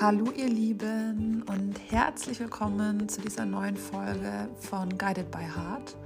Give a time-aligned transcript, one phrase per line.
[0.00, 5.96] Hallo ihr Lieben und herzlich willkommen zu dieser neuen Folge von Guided by Heart.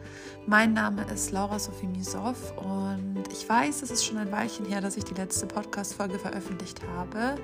[0.46, 4.80] Mein Name ist Laura Sophie Misow und ich weiß, es ist schon ein Weilchen her,
[4.80, 7.34] dass ich die letzte Podcast-Folge veröffentlicht habe.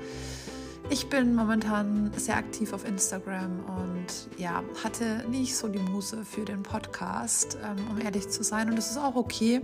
[0.88, 3.60] Ich bin momentan sehr aktiv auf Instagram
[4.09, 8.68] und ja, hatte nicht so die Muse für den Podcast, ähm, um ehrlich zu sein.
[8.70, 9.61] Und das ist auch okay,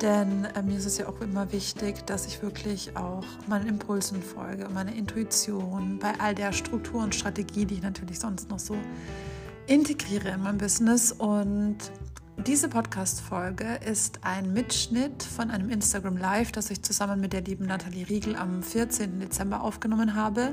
[0.00, 4.22] denn äh, mir ist es ja auch immer wichtig, dass ich wirklich auch meinen Impulsen
[4.22, 8.76] folge, meiner Intuition, bei all der Struktur und Strategie, die ich natürlich sonst noch so
[9.66, 11.12] integriere in mein Business.
[11.12, 11.78] Und
[12.44, 17.66] diese Podcast-Folge ist ein Mitschnitt von einem Instagram Live, das ich zusammen mit der lieben
[17.66, 19.20] Nathalie Riegel am 14.
[19.20, 20.52] Dezember aufgenommen habe.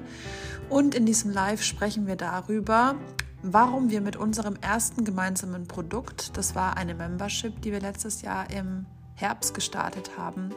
[0.70, 2.96] Und in diesem Live sprechen wir darüber,
[3.42, 8.50] warum wir mit unserem ersten gemeinsamen Produkt, das war eine Membership, die wir letztes Jahr
[8.50, 10.52] im Herbst gestartet haben,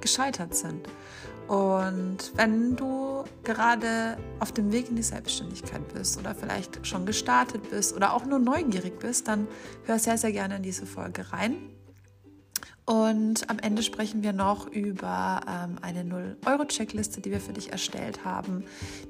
[0.00, 0.88] gescheitert sind.
[1.48, 7.70] Und wenn du gerade auf dem Weg in die Selbstständigkeit bist oder vielleicht schon gestartet
[7.70, 9.46] bist oder auch nur neugierig bist, dann
[9.84, 11.56] hör sehr, sehr gerne in diese Folge rein.
[12.86, 18.26] Und am Ende sprechen wir noch über ähm, eine 0-Euro-Checkliste, die wir für dich erstellt
[18.26, 18.64] haben,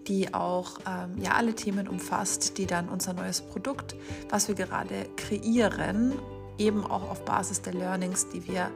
[0.07, 3.97] die auch ähm, ja, alle Themen umfasst, die dann unser neues Produkt,
[4.29, 6.13] was wir gerade kreieren,
[6.57, 8.71] eben auch auf Basis der Learnings, die wir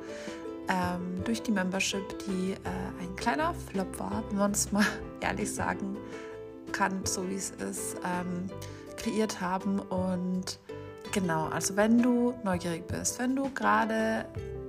[0.68, 4.84] ähm, durch die Membership, die äh, ein kleiner Flop war, wenn man es mal
[5.20, 5.96] ehrlich sagen
[6.72, 8.46] kann, so wie es ist, ähm,
[8.96, 9.80] kreiert haben.
[9.80, 10.58] Und
[11.12, 14.26] genau, also wenn du neugierig bist, wenn du gerade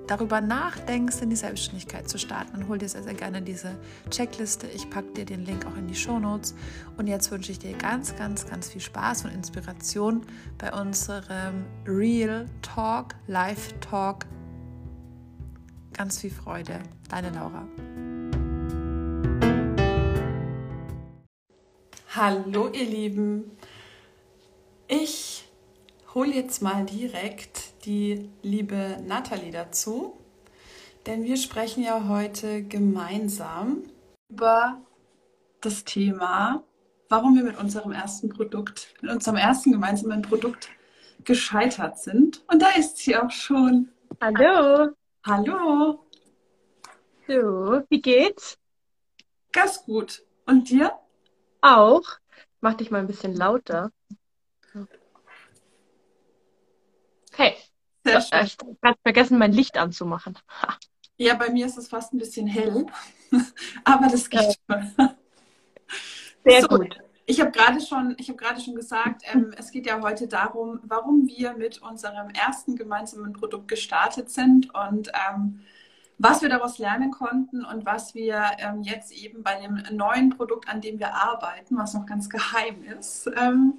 [0.08, 3.76] darüber nachdenkst, in die Selbstständigkeit zu starten, dann hol dir sehr, sehr gerne diese
[4.10, 4.66] Checkliste.
[4.68, 6.56] Ich packe dir den Link auch in die Show Notes.
[6.98, 10.26] Und jetzt wünsche ich dir ganz, ganz, ganz viel Spaß und Inspiration
[10.58, 14.26] bei unserem Real Talk, Live Talk
[16.00, 16.80] Ganz viel Freude.
[17.10, 17.68] Deine Laura.
[22.16, 23.52] Hallo ihr Lieben.
[24.88, 25.50] Ich
[26.16, 30.18] hole jetzt mal direkt die liebe Nathalie dazu,
[31.06, 33.84] denn wir sprechen ja heute gemeinsam
[34.30, 34.80] über
[35.60, 36.64] das Thema,
[37.10, 40.70] warum wir mit unserem ersten Produkt, mit unserem ersten gemeinsamen Produkt
[41.26, 42.42] gescheitert sind.
[42.48, 43.90] Und da ist sie auch schon.
[44.22, 44.94] Hallo.
[45.26, 46.06] Hallo.
[47.28, 48.58] So, wie geht's?
[49.52, 50.24] Ganz gut.
[50.46, 50.94] Und dir?
[51.62, 52.04] Auch.
[52.62, 53.92] Mach dich mal ein bisschen lauter.
[57.34, 57.58] Hey.
[58.06, 58.46] Sehr schön.
[58.46, 60.38] Ich habe vergessen, mein Licht anzumachen.
[61.18, 62.86] Ja, bei mir ist es fast ein bisschen hell.
[63.84, 64.96] Aber das geht schon.
[66.46, 66.98] Sehr so, gut.
[67.30, 71.28] Ich habe gerade schon, ich habe schon gesagt, ähm, es geht ja heute darum, warum
[71.28, 75.60] wir mit unserem ersten gemeinsamen Produkt gestartet sind und ähm,
[76.18, 80.68] was wir daraus lernen konnten und was wir ähm, jetzt eben bei dem neuen Produkt,
[80.68, 83.78] an dem wir arbeiten, was noch ganz geheim ist, ähm,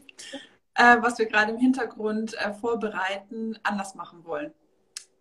[0.74, 4.52] äh, was wir gerade im Hintergrund äh, vorbereiten, anders machen wollen.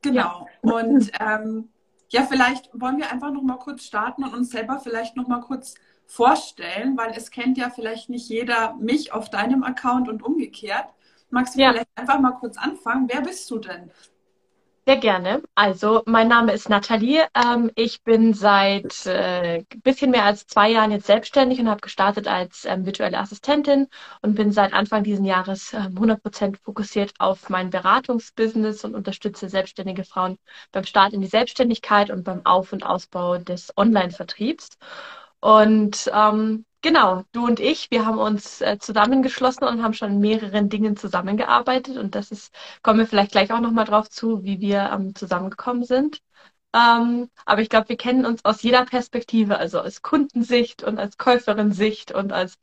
[0.03, 0.47] Genau.
[0.62, 0.72] Ja.
[0.72, 1.69] Und ähm,
[2.09, 5.41] ja, vielleicht wollen wir einfach noch mal kurz starten und uns selber vielleicht noch mal
[5.41, 5.73] kurz
[6.09, 10.88] vorstellen, weil es kennt ja vielleicht nicht jeder mich auf deinem Account und umgekehrt.
[11.30, 11.72] Magst du ja.
[11.72, 13.08] vielleicht einfach mal kurz anfangen?
[13.08, 13.92] Wer bist du denn?
[14.88, 15.44] Sehr gerne.
[15.53, 17.28] Also, mein Name ist Nathalie.
[17.36, 22.28] Ähm, ich bin seit äh, bisschen mehr als zwei Jahren jetzt selbstständig und habe gestartet
[22.28, 23.88] als ähm, virtuelle Assistentin
[24.24, 30.06] und bin seit Anfang dieses Jahres äh, 100% fokussiert auf mein Beratungsbusiness und unterstütze selbstständige
[30.06, 30.40] Frauen
[30.72, 34.69] beim Start in die Selbstständigkeit und beim Auf- und Ausbau des Online-Vertriebs.
[35.41, 40.69] Und ähm, genau, du und ich, wir haben uns äh, zusammengeschlossen und haben schon mehreren
[40.69, 41.97] Dingen zusammengearbeitet.
[41.97, 45.83] Und das ist, kommen wir vielleicht gleich auch nochmal drauf zu, wie wir ähm, zusammengekommen
[45.83, 46.22] sind.
[46.73, 51.17] Ähm, aber ich glaube, wir kennen uns aus jeder Perspektive, also als Kundensicht und als
[51.17, 52.59] Käuferin-Sicht und als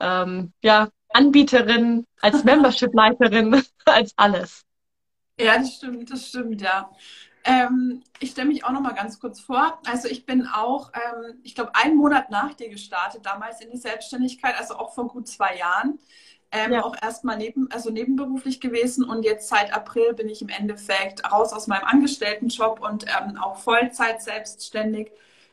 [0.00, 4.64] ähm, ja, Anbieterin, als Membership-Leiterin, als alles.
[5.38, 6.90] Ja, das stimmt, das stimmt, ja.
[7.46, 9.78] Ähm, ich stelle mich auch noch mal ganz kurz vor.
[9.86, 13.76] Also ich bin auch, ähm, ich glaube, einen Monat nach dir gestartet, damals in die
[13.76, 16.00] Selbstständigkeit, also auch vor gut zwei Jahren.
[16.50, 16.84] Ähm, ja.
[16.84, 21.52] Auch erstmal neben, also nebenberuflich gewesen und jetzt seit April bin ich im Endeffekt raus
[21.52, 25.10] aus meinem Angestelltenjob und ähm, auch Vollzeit selbstständig.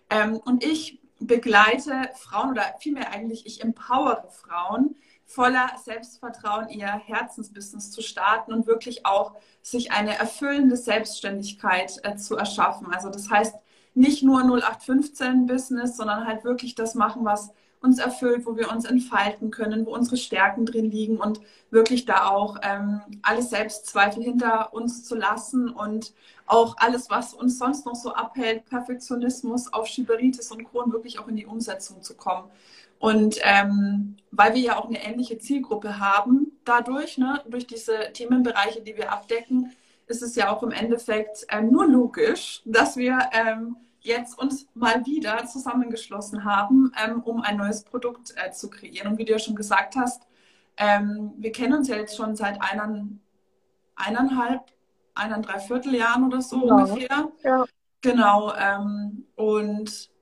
[0.09, 4.95] Ähm, und ich begleite Frauen oder vielmehr eigentlich ich empowere Frauen,
[5.33, 12.37] voller Selbstvertrauen ihr Herzensbusiness zu starten und wirklich auch sich eine erfüllende Selbstständigkeit äh, zu
[12.37, 12.93] erschaffen.
[12.93, 13.55] Also das heißt
[13.95, 17.51] nicht nur 0815 Business, sondern halt wirklich das machen, was
[17.81, 22.27] uns erfüllt, wo wir uns entfalten können, wo unsere Stärken drin liegen und wirklich da
[22.27, 26.13] auch ähm, alle Selbstzweifel hinter uns zu lassen und
[26.45, 31.35] auch alles, was uns sonst noch so abhält, Perfektionismus, Aufschieberitis und Kron, wirklich auch in
[31.35, 32.49] die Umsetzung zu kommen.
[33.03, 38.79] Und ähm, weil wir ja auch eine ähnliche Zielgruppe haben, dadurch, ne, durch diese Themenbereiche,
[38.79, 39.73] die wir abdecken,
[40.07, 45.05] ist es ja auch im Endeffekt ähm, nur logisch, dass wir ähm, jetzt uns mal
[45.05, 49.09] wieder zusammengeschlossen haben, ähm, um ein neues Produkt äh, zu kreieren.
[49.11, 50.23] Und wie du ja schon gesagt hast,
[50.77, 53.19] ähm, wir kennen uns ja jetzt schon seit einern,
[53.97, 54.61] eineinhalb,
[55.13, 56.73] eineinhalb Vierteljahren oder so ja.
[56.73, 57.31] ungefähr.
[57.43, 57.65] Ja.
[57.99, 58.53] Genau.
[58.55, 60.12] Ähm, und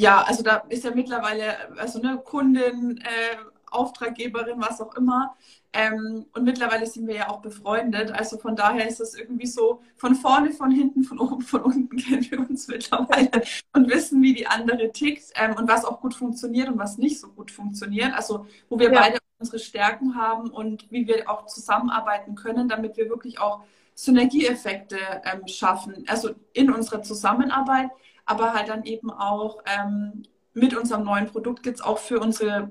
[0.00, 3.36] ja, also da ist ja mittlerweile also eine Kundin, äh,
[3.70, 5.36] Auftraggeberin, was auch immer.
[5.72, 8.10] Ähm, und mittlerweile sind wir ja auch befreundet.
[8.10, 11.96] Also von daher ist es irgendwie so von vorne, von hinten, von oben, von unten
[11.98, 13.42] kennen wir uns mittlerweile
[13.74, 17.20] und wissen, wie die andere tickt ähm, und was auch gut funktioniert und was nicht
[17.20, 18.14] so gut funktioniert.
[18.14, 19.00] Also wo wir ja.
[19.00, 23.62] beide unsere Stärken haben und wie wir auch zusammenarbeiten können, damit wir wirklich auch
[23.94, 26.04] Synergieeffekte ähm, schaffen.
[26.08, 27.90] Also in unserer Zusammenarbeit,
[28.24, 30.22] aber halt dann eben auch ähm,
[30.52, 32.70] mit unserem neuen Produkt gibt es auch für unsere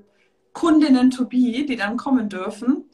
[0.52, 2.90] Kundinnen to be, die dann kommen dürfen.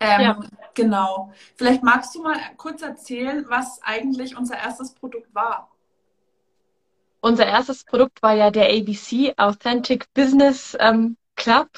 [0.00, 0.40] Ähm, ja.
[0.74, 1.32] Genau.
[1.56, 5.70] Vielleicht magst du mal kurz erzählen, was eigentlich unser erstes Produkt war.
[7.20, 11.68] Unser erstes Produkt war ja der ABC Authentic Business ähm, Club.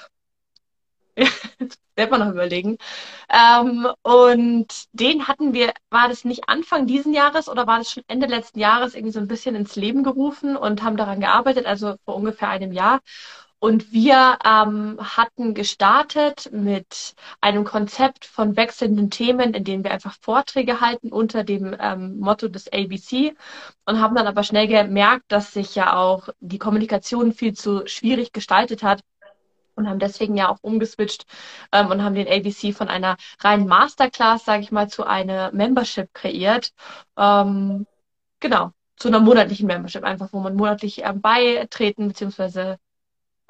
[2.00, 2.79] selber noch überlegen.
[3.29, 8.05] Ähm, und den hatten wir, war das nicht Anfang diesen Jahres oder war das schon
[8.08, 11.97] Ende letzten Jahres irgendwie so ein bisschen ins Leben gerufen und haben daran gearbeitet, also
[12.05, 13.00] vor ungefähr einem Jahr.
[13.62, 20.17] Und wir ähm, hatten gestartet mit einem Konzept von wechselnden Themen, in denen wir einfach
[20.19, 23.35] Vorträge halten unter dem ähm, Motto des ABC
[23.85, 28.32] und haben dann aber schnell gemerkt, dass sich ja auch die Kommunikation viel zu schwierig
[28.32, 29.02] gestaltet hat
[29.75, 31.26] und haben deswegen ja auch umgeswitcht
[31.72, 36.12] ähm, und haben den ABC von einer reinen Masterclass, sage ich mal, zu einer Membership
[36.14, 36.72] kreiert.
[37.17, 37.87] Ähm,
[38.40, 42.76] genau, zu einer monatlichen Membership, einfach wo man monatlich ähm, beitreten bzw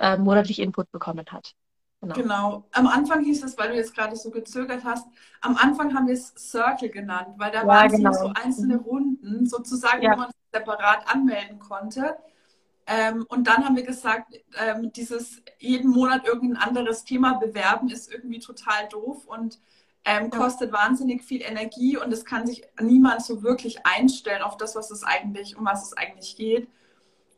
[0.00, 1.54] äh, monatlich Input bekommen hat.
[2.00, 2.14] Genau.
[2.14, 2.64] genau.
[2.72, 5.06] Am Anfang hieß es, weil du jetzt gerade so gezögert hast,
[5.42, 8.12] am Anfang haben wir es Circle genannt, weil da ja, waren genau.
[8.12, 8.78] so einzelne.
[8.78, 10.12] Runden, sozusagen, ja.
[10.12, 12.16] wo man sich separat anmelden konnte.
[12.92, 18.12] Ähm, und dann haben wir gesagt, ähm, dieses jeden Monat irgendein anderes Thema bewerben ist
[18.12, 19.60] irgendwie total doof und
[20.04, 24.74] ähm, kostet wahnsinnig viel Energie und es kann sich niemand so wirklich einstellen auf das,
[24.74, 26.68] was es eigentlich, um was es eigentlich geht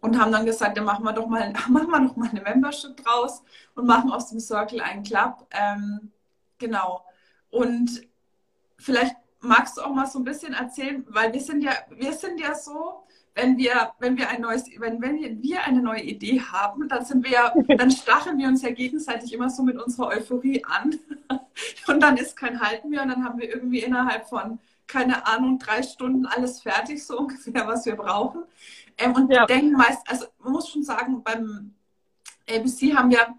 [0.01, 2.97] und haben dann gesagt, dann machen wir doch mal, machen wir doch mal eine Membership
[2.97, 3.43] draus
[3.75, 5.47] und machen aus dem Circle einen Club.
[5.51, 6.13] Ähm,
[6.57, 7.05] genau.
[7.51, 8.09] Und
[8.79, 12.41] vielleicht magst du auch mal so ein bisschen erzählen, weil wir sind ja, wir sind
[12.41, 13.05] ja so,
[13.35, 17.25] wenn wir, wenn wir ein neues, wenn, wenn wir eine neue Idee haben, dann sind
[17.25, 20.99] wir, dann stacheln wir uns ja gegenseitig immer so mit unserer Euphorie an.
[21.87, 25.59] Und dann ist kein Halten mehr und dann haben wir irgendwie innerhalb von, keine Ahnung,
[25.59, 28.43] drei Stunden alles fertig, so ungefähr, was wir brauchen.
[28.97, 29.45] Ähm, und ja.
[29.47, 31.75] denken meist, also man muss schon sagen, beim
[32.49, 33.35] ABC haben wir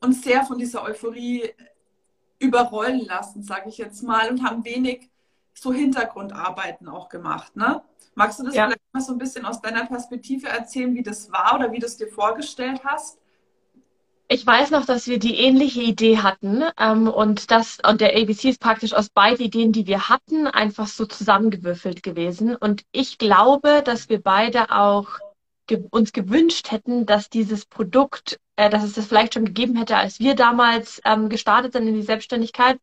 [0.00, 1.50] uns sehr von dieser Euphorie
[2.38, 5.10] überrollen lassen, sage ich jetzt mal, und haben wenig
[5.62, 7.56] so Hintergrundarbeiten auch gemacht.
[7.56, 7.82] Ne?
[8.14, 8.66] Magst du das ja.
[8.66, 11.86] vielleicht mal so ein bisschen aus deiner Perspektive erzählen, wie das war oder wie du
[11.86, 13.18] es dir vorgestellt hast?
[14.30, 18.50] Ich weiß noch, dass wir die ähnliche Idee hatten ähm, und das und der ABC
[18.50, 22.54] ist praktisch aus beiden Ideen, die wir hatten, einfach so zusammengewürfelt gewesen.
[22.54, 25.08] Und ich glaube, dass wir beide auch
[25.66, 29.96] ge uns gewünscht hätten, dass dieses Produkt, äh, dass es das vielleicht schon gegeben hätte,
[29.96, 32.78] als wir damals ähm, gestartet sind in die Selbstständigkeit.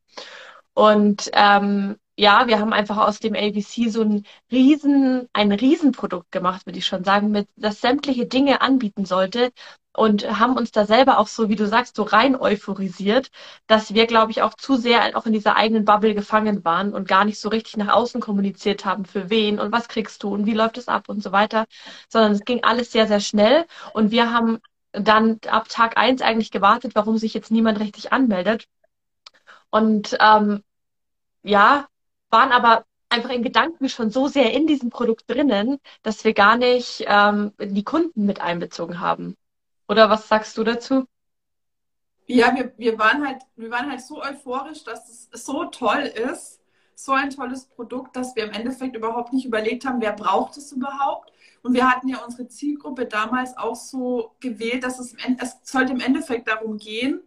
[0.73, 6.65] Und ähm, ja, wir haben einfach aus dem ABC so ein riesen, ein Riesenprodukt gemacht,
[6.65, 9.51] würde ich schon sagen, mit das sämtliche Dinge anbieten sollte,
[9.95, 13.31] und haben uns da selber auch so, wie du sagst, so rein euphorisiert,
[13.67, 17.07] dass wir, glaube ich, auch zu sehr auch in dieser eigenen Bubble gefangen waren und
[17.07, 20.45] gar nicht so richtig nach außen kommuniziert haben, für wen und was kriegst du und
[20.45, 21.65] wie läuft es ab und so weiter,
[22.09, 24.59] sondern es ging alles sehr, sehr schnell und wir haben
[24.91, 28.65] dann ab Tag eins eigentlich gewartet, warum sich jetzt niemand richtig anmeldet.
[29.69, 30.63] Und ähm,
[31.43, 31.87] ja,
[32.29, 36.57] waren aber einfach in Gedanken schon so sehr in diesem Produkt drinnen, dass wir gar
[36.57, 39.35] nicht ähm, die Kunden mit einbezogen haben.
[39.87, 41.05] Oder was sagst du dazu?
[42.27, 46.59] Ja, wir, wir, waren halt, wir waren halt so euphorisch, dass es so toll ist,
[46.95, 50.71] so ein tolles Produkt, dass wir im Endeffekt überhaupt nicht überlegt haben, wer braucht es
[50.71, 51.31] überhaupt.
[51.61, 55.99] Und wir hatten ja unsere Zielgruppe damals auch so gewählt, dass es, es sollte im
[55.99, 57.21] Endeffekt darum gehen,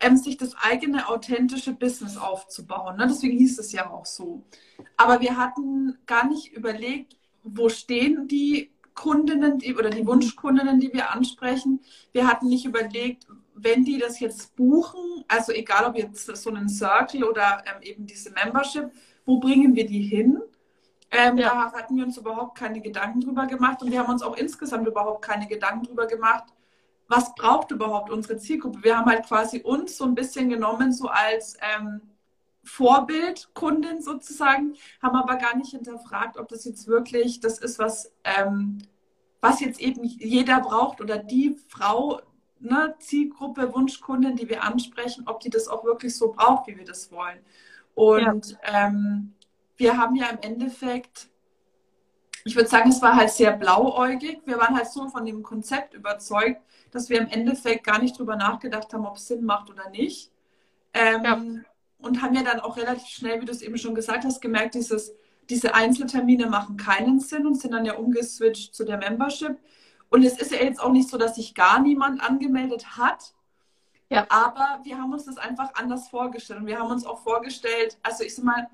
[0.00, 2.96] ähm, sich das eigene authentische Business aufzubauen.
[2.96, 3.06] Ne?
[3.08, 4.44] Deswegen hieß es ja auch so.
[4.96, 10.92] Aber wir hatten gar nicht überlegt, wo stehen die Kundinnen die, oder die Wunschkundinnen, die
[10.92, 11.80] wir ansprechen.
[12.12, 16.68] Wir hatten nicht überlegt, wenn die das jetzt buchen, also egal ob jetzt so einen
[16.68, 18.90] Circle oder ähm, eben diese Membership,
[19.24, 20.40] wo bringen wir die hin?
[21.10, 21.48] Ähm, ja.
[21.48, 24.86] Da hatten wir uns überhaupt keine Gedanken drüber gemacht und wir haben uns auch insgesamt
[24.86, 26.44] überhaupt keine Gedanken drüber gemacht,
[27.08, 28.84] was braucht überhaupt unsere Zielgruppe.
[28.84, 32.02] Wir haben halt quasi uns so ein bisschen genommen, so als ähm,
[32.64, 38.78] Vorbildkundin sozusagen, haben aber gar nicht hinterfragt, ob das jetzt wirklich das ist, was, ähm,
[39.40, 42.20] was jetzt eben jeder braucht oder die Frau,
[42.60, 46.84] ne, Zielgruppe, Wunschkundin, die wir ansprechen, ob die das auch wirklich so braucht, wie wir
[46.84, 47.38] das wollen.
[47.94, 48.86] Und ja.
[48.86, 49.32] ähm,
[49.76, 51.28] wir haben ja im Endeffekt,
[52.44, 54.40] ich würde sagen, es war halt sehr blauäugig.
[54.44, 58.36] Wir waren halt so von dem Konzept überzeugt, dass wir im Endeffekt gar nicht drüber
[58.36, 60.30] nachgedacht haben, ob es Sinn macht oder nicht.
[60.94, 61.42] Ähm, ja.
[61.98, 64.74] Und haben ja dann auch relativ schnell, wie du es eben schon gesagt hast, gemerkt,
[64.74, 65.12] dieses,
[65.50, 69.58] diese Einzeltermine machen keinen Sinn und sind dann ja umgeswitcht zu der Membership.
[70.10, 73.34] Und es ist ja jetzt auch nicht so, dass sich gar niemand angemeldet hat.
[74.10, 74.26] Ja.
[74.30, 76.60] Aber wir haben uns das einfach anders vorgestellt.
[76.60, 78.68] Und wir haben uns auch vorgestellt, also ich sag mal,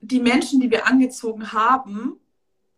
[0.00, 2.18] die Menschen, die wir angezogen haben,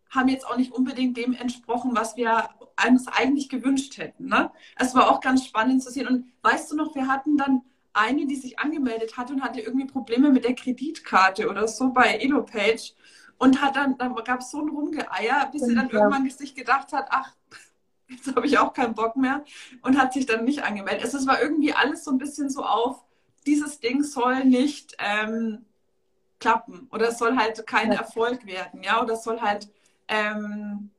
[0.09, 2.49] haben jetzt auch nicht unbedingt dem entsprochen, was wir
[2.87, 4.27] uns eigentlich gewünscht hätten.
[4.27, 4.51] Ne?
[4.77, 6.07] Es war auch ganz spannend zu sehen.
[6.07, 7.61] Und weißt du noch, wir hatten dann
[7.93, 12.17] eine, die sich angemeldet hat und hatte irgendwie Probleme mit der Kreditkarte oder so bei
[12.17, 12.93] EloPage
[13.37, 15.95] und hat dann, da gab es so ein Rumgeeier, bis sie dann ja.
[15.95, 17.33] irgendwann sich gedacht hat, ach,
[18.07, 19.43] jetzt habe ich auch keinen Bock mehr
[19.81, 21.13] und hat sich dann nicht angemeldet.
[21.13, 23.03] Es war irgendwie alles so ein bisschen so auf,
[23.45, 25.65] dieses Ding soll nicht ähm,
[26.39, 27.99] klappen oder es soll halt kein ja.
[27.99, 29.69] Erfolg werden, ja, oder es soll halt,
[30.07, 30.89] ähm,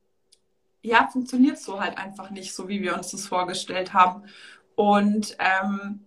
[0.85, 4.23] ja, funktioniert so halt einfach nicht, so wie wir uns das vorgestellt haben.
[4.75, 6.05] Und ähm,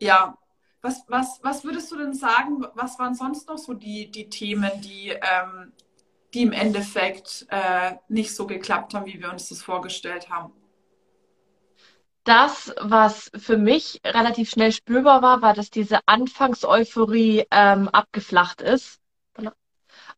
[0.00, 0.36] ja,
[0.80, 4.70] was, was, was würdest du denn sagen, was waren sonst noch so die, die Themen,
[4.80, 5.72] die, ähm,
[6.34, 10.52] die im Endeffekt äh, nicht so geklappt haben, wie wir uns das vorgestellt haben?
[12.24, 19.01] das, was für mich relativ schnell spürbar war, war, dass diese Anfangseuphorie ähm, abgeflacht ist.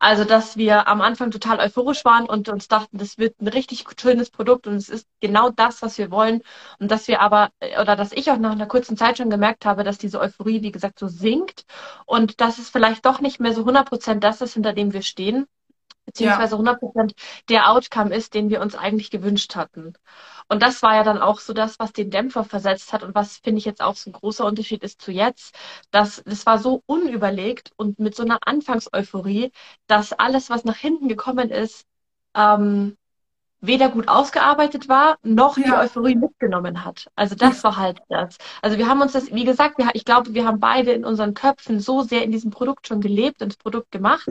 [0.06, 3.87] Also, dass wir am Anfang total euphorisch waren und uns dachten, das wird ein richtig
[3.99, 6.42] schönes Produkt und es ist genau das, was wir wollen.
[6.78, 9.64] Und dass wir aber, äh, oder dass ich auch nach einer kurzen Zeit schon gemerkt
[9.64, 11.64] habe, dass diese Euphorie, wie gesagt, so sinkt
[12.04, 15.00] und dass es vielleicht doch nicht mehr so 100 Prozent das ist, hinter dem wir
[15.02, 15.46] stehen
[16.04, 17.14] beziehungsweise 100 Prozent
[17.49, 19.94] der Outcome ist, den wir uns eigentlich gewünscht hatten.
[20.49, 23.38] Und das war ja dann auch so das, was den Dämpfer versetzt hat und was
[23.38, 25.56] finde ich jetzt auch so ein großer Unterschied ist zu jetzt,
[25.90, 29.52] dass das war so unüberlegt und mit so einer Anfangseuphorie,
[29.87, 31.87] dass alles, was nach hinten gekommen ist,
[32.34, 32.96] ähm,
[33.66, 35.64] weder gut ausgearbeitet war, noch ja.
[35.64, 37.08] die Euphorie mitgenommen hat.
[37.16, 38.37] Also das war halt das.
[38.61, 41.34] Also wir haben uns das, wie gesagt, wir, ich glaube, wir haben beide in unseren
[41.34, 44.28] Köpfen so sehr in diesem Produkt schon gelebt und das Produkt gemacht,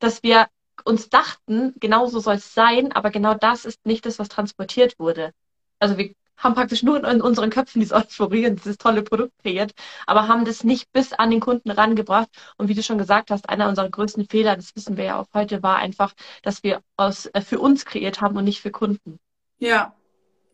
[0.00, 0.48] dass wir
[0.84, 4.98] uns dachten, genau so soll es sein, aber genau das ist nicht das, was transportiert
[4.98, 5.32] wurde.
[5.78, 9.72] Also wir haben praktisch nur in unseren Köpfen diese Euphorie und dieses tolle Produkt kreiert,
[10.06, 12.28] aber haben das nicht bis an den Kunden rangebracht.
[12.56, 15.26] Und wie du schon gesagt hast, einer unserer größten Fehler, das wissen wir ja auch
[15.32, 16.12] heute, war einfach,
[16.42, 19.18] dass wir aus, äh, für uns kreiert haben und nicht für Kunden.
[19.58, 19.94] Ja,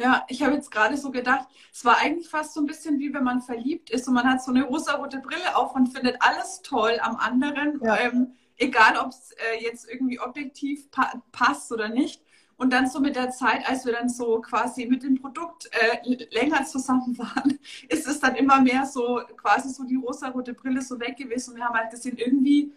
[0.00, 3.12] ja, ich habe jetzt gerade so gedacht, es war eigentlich fast so ein bisschen wie
[3.12, 6.62] wenn man verliebt ist und man hat so eine rosa-rote Brille auf und findet alles
[6.62, 7.80] toll am anderen.
[7.84, 7.98] Ja.
[7.98, 12.22] Ähm, egal ob es äh, jetzt irgendwie objektiv pa passt oder nicht.
[12.56, 16.26] Und dann so mit der Zeit, als wir dann so quasi mit dem Produkt äh,
[16.30, 21.00] länger zusammen waren, ist es dann immer mehr so quasi so die rosa-rote Brille so
[21.00, 21.52] weg gewesen.
[21.52, 22.74] Und wir haben halt gesehen, irgendwie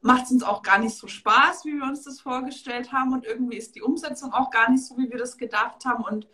[0.00, 3.12] macht es uns auch gar nicht so Spaß, wie wir uns das vorgestellt haben.
[3.12, 6.04] Und irgendwie ist die Umsetzung auch gar nicht so, wie wir das gedacht haben.
[6.04, 6.26] Und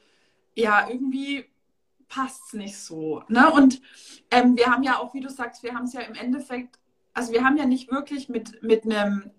[0.55, 1.47] ja, irgendwie
[2.09, 3.25] passt es nicht so.
[3.27, 3.51] Ne?
[3.51, 3.83] Und
[4.31, 6.79] ähm, wir haben ja auch, wie du sagst, wir haben es ja im Endeffekt
[7.15, 9.31] also wir haben ja nicht wirklich mit, mit einem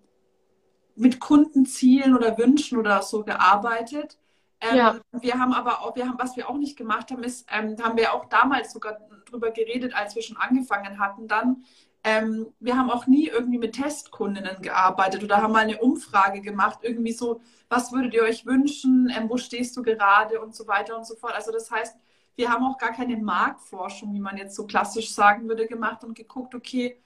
[0.95, 4.17] mit Kundenzielen oder Wünschen oder so gearbeitet.
[4.61, 4.99] Ähm, ja.
[5.11, 7.97] Wir haben aber auch, wir haben, was wir auch nicht gemacht haben, ist, ähm, haben
[7.97, 11.63] wir auch damals sogar drüber geredet, als wir schon angefangen hatten dann.
[12.03, 16.79] Ähm, wir haben auch nie irgendwie mit Testkundinnen gearbeitet oder haben mal eine Umfrage gemacht,
[16.83, 20.95] irgendwie so, was würdet ihr euch wünschen, ähm, wo stehst du gerade und so weiter
[20.95, 21.33] und so fort.
[21.33, 21.97] Also das heißt,
[22.35, 26.15] wir haben auch gar keine Marktforschung, wie man jetzt so klassisch sagen würde, gemacht und
[26.15, 27.01] geguckt, okay,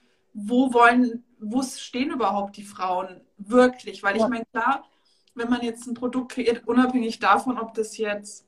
[0.47, 4.03] wo wollen, wo stehen überhaupt die Frauen wirklich?
[4.03, 4.83] Weil ich meine, klar,
[5.35, 8.45] wenn man jetzt ein Produkt kreiert, unabhängig davon, ob das jetzt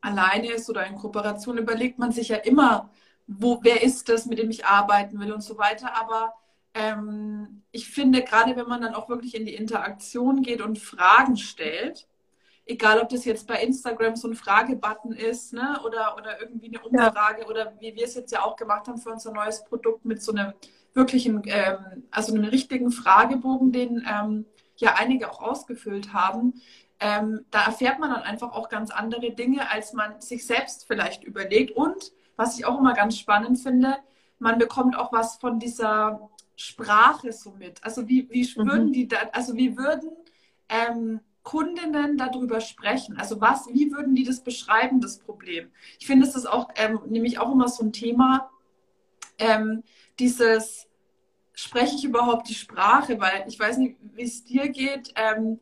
[0.00, 2.90] alleine ist oder in Kooperation, überlegt man sich ja immer,
[3.26, 5.94] wo, wer ist das, mit dem ich arbeiten will und so weiter.
[5.96, 6.34] Aber
[6.74, 11.36] ähm, ich finde, gerade wenn man dann auch wirklich in die Interaktion geht und Fragen
[11.36, 12.06] stellt,
[12.64, 16.80] egal ob das jetzt bei Instagram so ein Fragebutton ist, ne, oder, oder irgendwie eine
[16.80, 17.48] Umfrage ja.
[17.48, 20.32] oder wie wir es jetzt ja auch gemacht haben für unser neues Produkt mit so
[20.32, 20.52] einem
[20.98, 24.44] wirklichen, ähm, also einem richtigen Fragebogen, den, ähm,
[24.76, 26.60] ja einige auch ausgefüllt haben,
[27.00, 31.24] ähm, da erfährt man dann einfach auch ganz andere Dinge, als man sich selbst vielleicht
[31.24, 31.76] überlegt.
[31.76, 33.96] Und was ich auch immer ganz spannend finde,
[34.38, 37.82] man bekommt auch was von dieser Sprache so mit.
[37.84, 38.92] Also wie, wie würden mhm.
[38.92, 40.10] die da, also wie würden
[40.68, 43.16] ähm, Kundinnen darüber sprechen?
[43.16, 45.70] Also was, wie würden die das beschreiben, das Problem?
[46.00, 48.50] Ich finde, es ist auch ähm, nämlich auch immer so ein Thema,
[49.38, 49.84] ähm,
[50.18, 50.87] dieses
[51.58, 55.12] spreche ich überhaupt die Sprache, weil ich weiß nicht, wie es dir geht.
[55.16, 55.58] Ähm,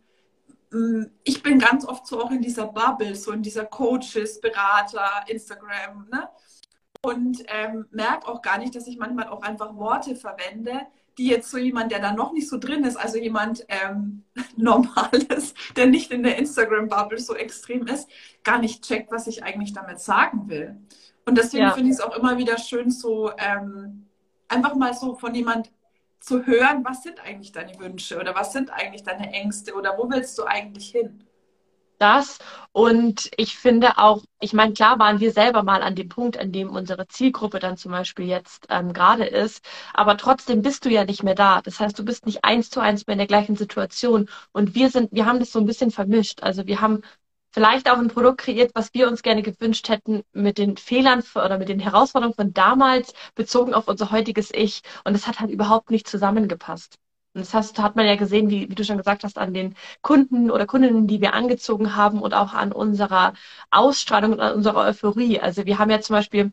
[1.24, 6.06] ich bin ganz oft so auch in dieser Bubble, so in dieser Coaches, Berater, Instagram,
[6.12, 6.28] ne?
[7.00, 10.82] Und ähm, merke auch gar nicht, dass ich manchmal auch einfach Worte verwende,
[11.16, 14.22] die jetzt so jemand, der da noch nicht so drin ist, also jemand ähm,
[14.56, 18.06] Normales, der nicht in der Instagram-Bubble so extrem ist,
[18.44, 20.76] gar nicht checkt, was ich eigentlich damit sagen will.
[21.24, 21.72] Und deswegen ja.
[21.72, 24.06] finde ich es auch immer wieder schön, so ähm,
[24.48, 25.70] einfach mal so von jemand
[26.26, 30.10] zu hören, was sind eigentlich deine Wünsche oder was sind eigentlich deine Ängste oder wo
[30.10, 31.26] willst du eigentlich hin?
[31.98, 32.38] das.
[32.72, 36.52] Und ich finde auch, ich meine, klar waren wir selber mal an dem Punkt, an
[36.52, 39.64] dem unsere Zielgruppe dann zum Beispiel jetzt ähm, gerade ist,
[39.94, 41.62] aber trotzdem bist du ja nicht mehr da.
[41.62, 44.28] Das heißt, du bist nicht eins zu eins mehr in der gleichen Situation.
[44.52, 46.42] Und wir sind, wir haben das so ein bisschen vermischt.
[46.42, 47.02] Also wir haben
[47.56, 51.56] vielleicht auch ein Produkt kreiert, was wir uns gerne gewünscht hätten mit den Fehlern oder
[51.56, 54.82] mit den Herausforderungen von damals bezogen auf unser heutiges Ich.
[55.04, 56.96] Und es hat halt überhaupt nicht zusammengepasst.
[57.32, 59.74] Und das heißt, hat man ja gesehen, wie, wie du schon gesagt hast, an den
[60.02, 63.32] Kunden oder Kundinnen, die wir angezogen haben und auch an unserer
[63.70, 65.40] Ausstrahlung und an unserer Euphorie.
[65.40, 66.52] Also wir haben ja zum Beispiel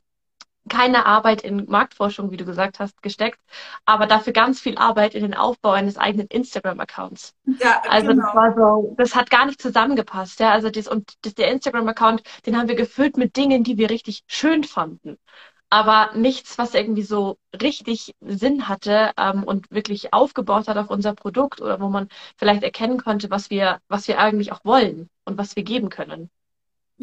[0.70, 3.39] keine Arbeit in Marktforschung, wie du gesagt hast, gesteckt,
[3.86, 7.34] aber dafür ganz viel Arbeit in den Aufbau eines eigenen Instagram-Accounts.
[7.60, 8.25] Ja, also genau.
[8.25, 10.51] das war so, das hat gar nicht zusammengepasst, ja.
[10.51, 14.24] Also das, und das, der Instagram-Account, den haben wir gefüllt mit Dingen, die wir richtig
[14.27, 15.17] schön fanden
[15.74, 21.15] aber nichts, was irgendwie so richtig Sinn hatte ähm, und wirklich aufgebaut hat auf unser
[21.15, 25.39] Produkt oder wo man vielleicht erkennen konnte, was wir, was wir eigentlich auch wollen und
[25.39, 26.29] was wir geben können.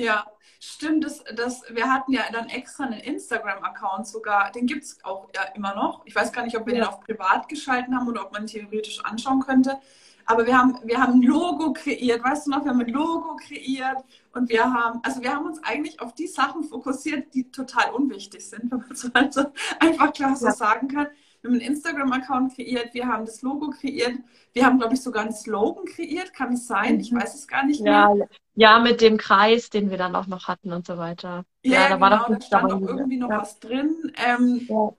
[0.04, 0.26] Ja,
[0.58, 1.04] stimmt.
[1.04, 5.42] Das, das, wir hatten ja dann extra einen Instagram-Account sogar, den gibt es auch ja
[5.54, 6.02] immer noch.
[6.04, 6.84] Ich weiß gar nicht, ob wir ja.
[6.84, 9.78] den auf privat geschalten haben oder ob man theoretisch anschauen könnte.
[10.26, 13.36] Aber wir haben, wir haben ein Logo kreiert, weißt du noch, wir haben ein Logo
[13.36, 17.90] kreiert und wir haben, also wir haben uns eigentlich auf die Sachen fokussiert, die total
[17.90, 19.44] unwichtig sind, wenn man so also
[19.80, 20.52] einfach klar so ja.
[20.52, 21.08] sagen kann.
[21.40, 24.14] Wir haben einen Instagram-Account kreiert, wir haben das Logo kreiert,
[24.52, 27.00] wir haben, glaube ich, sogar einen Slogan kreiert, kann es sein?
[27.00, 27.20] Ich mhm.
[27.20, 27.92] weiß es gar nicht mehr.
[27.92, 31.44] Ja, ja, mit dem Kreis, den wir dann auch noch hatten und so weiter.
[31.62, 33.40] Ja, ja da genau, war doch da stand auch irgendwie noch ja.
[33.40, 34.12] was drin.
[34.16, 34.90] Ähm, ja.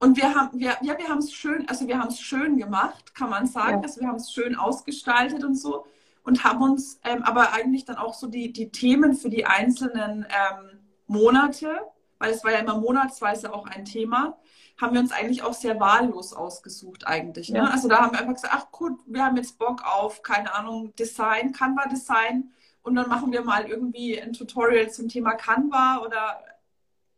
[0.00, 3.14] Und wir haben, wir, ja, wir haben es schön, also wir haben es schön gemacht,
[3.14, 3.82] kann man sagen.
[3.82, 5.84] Also wir haben es schön ausgestaltet und so
[6.28, 10.26] und haben uns ähm, aber eigentlich dann auch so die, die Themen für die einzelnen
[10.28, 11.80] ähm, Monate,
[12.18, 14.36] weil es war ja immer monatsweise auch ein Thema,
[14.80, 17.50] haben wir uns eigentlich auch sehr wahllos ausgesucht eigentlich.
[17.50, 17.58] Ne?
[17.58, 17.64] Ja.
[17.64, 20.94] Also da haben wir einfach gesagt, ach gut, wir haben jetzt Bock auf, keine Ahnung,
[20.96, 26.40] Design, Canva-Design und dann machen wir mal irgendwie ein Tutorial zum Thema Canva oder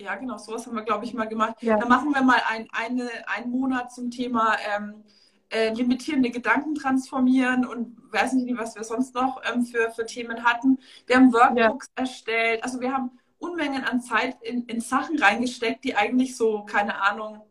[0.01, 1.57] ja, genau, sowas haben wir, glaube ich, mal gemacht.
[1.61, 1.77] Ja.
[1.77, 5.05] Dann machen wir mal ein, eine, einen Monat zum Thema ähm,
[5.51, 10.43] äh, limitierende Gedanken transformieren und weiß nicht, was wir sonst noch ähm, für, für Themen
[10.45, 10.79] hatten.
[11.07, 12.03] Wir haben Workbooks ja.
[12.03, 12.65] erstellt.
[12.65, 17.43] Also wir haben Unmengen an Zeit in, in Sachen reingesteckt, die eigentlich so, keine Ahnung,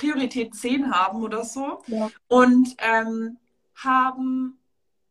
[0.00, 1.82] Priorität 10 haben oder so.
[1.86, 2.10] Ja.
[2.28, 3.36] Und ähm,
[3.74, 4.58] haben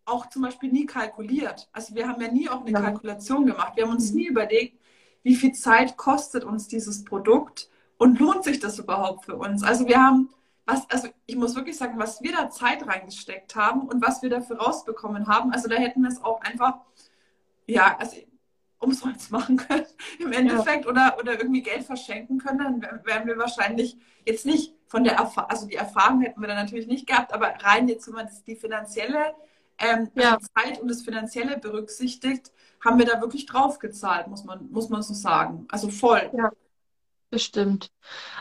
[0.06, 1.69] auch zum Beispiel nie kalkuliert.
[1.71, 2.82] Also wir haben ja nie auch eine ja.
[2.82, 3.73] Kalkulation gemacht.
[3.75, 4.17] Wir haben uns mhm.
[4.17, 4.80] nie überlegt,
[5.21, 9.62] wie viel Zeit kostet uns dieses Produkt und lohnt sich das überhaupt für uns?
[9.62, 10.30] Also wir haben,
[10.65, 14.30] was, also ich muss wirklich sagen, was wir da Zeit reingesteckt haben und was wir
[14.30, 16.75] dafür rausbekommen haben, also da hätten wir es auch einfach,
[17.67, 18.15] ja, also
[18.79, 19.85] umsonst machen können
[20.19, 20.91] im Endeffekt ja.
[20.91, 25.49] oder, oder irgendwie Geld verschenken können, dann wären wir wahrscheinlich jetzt nicht von der Erfahrung,
[25.49, 28.55] also die Erfahrung hätten wir dann natürlich nicht gehabt, aber rein jetzt, wenn man die
[28.55, 29.35] finanzielle
[29.77, 30.37] ähm, ja.
[30.55, 32.51] Zeit und das Finanzielle berücksichtigt,
[32.83, 35.65] haben wir da wirklich drauf gezahlt, muss man, muss man so sagen.
[35.69, 36.29] Also voll.
[36.35, 36.51] Ja,
[37.29, 37.91] bestimmt.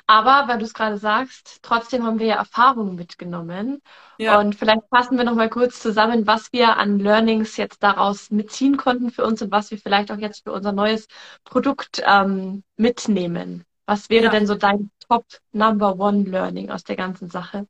[0.07, 3.83] Aber weil du es gerade sagst, trotzdem haben wir ja Erfahrungen mitgenommen.
[4.19, 4.41] Ja.
[4.41, 9.11] Und vielleicht fassen wir nochmal kurz zusammen, was wir an Learnings jetzt daraus mitziehen konnten
[9.11, 11.07] für uns und was wir vielleicht auch jetzt für unser neues
[11.45, 13.65] Produkt ähm, mitnehmen.
[13.87, 14.31] Was wäre ja.
[14.31, 17.67] denn so dein Top Number One Learning aus der ganzen Sache?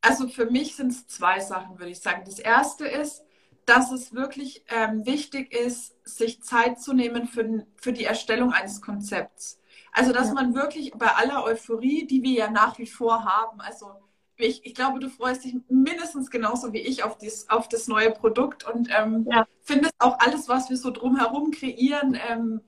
[0.00, 2.22] Also für mich sind es zwei Sachen, würde ich sagen.
[2.24, 3.22] Das erste ist,
[3.66, 8.80] dass es wirklich ähm, wichtig ist, sich Zeit zu nehmen für, für die Erstellung eines
[8.80, 9.60] Konzepts.
[9.96, 10.34] Also, dass ja.
[10.34, 13.92] man wirklich bei aller Euphorie, die wir ja nach wie vor haben, also
[14.36, 18.10] ich, ich glaube, du freust dich mindestens genauso wie ich auf, dies, auf das neue
[18.10, 19.46] Produkt und ähm, ja.
[19.62, 22.60] findest auch alles, was wir so drumherum kreieren, ähm,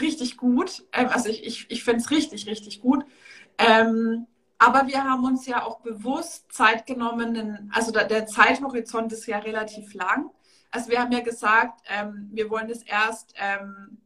[0.00, 0.84] richtig gut.
[0.92, 3.04] Ähm, also ich, ich, ich finde es richtig, richtig gut.
[3.58, 4.28] Ähm,
[4.58, 9.92] Aber wir haben uns ja auch bewusst Zeit genommen, also der Zeithorizont ist ja relativ
[9.94, 10.30] lang.
[10.70, 13.98] Also wir haben ja gesagt, ähm, wir wollen es erst ähm,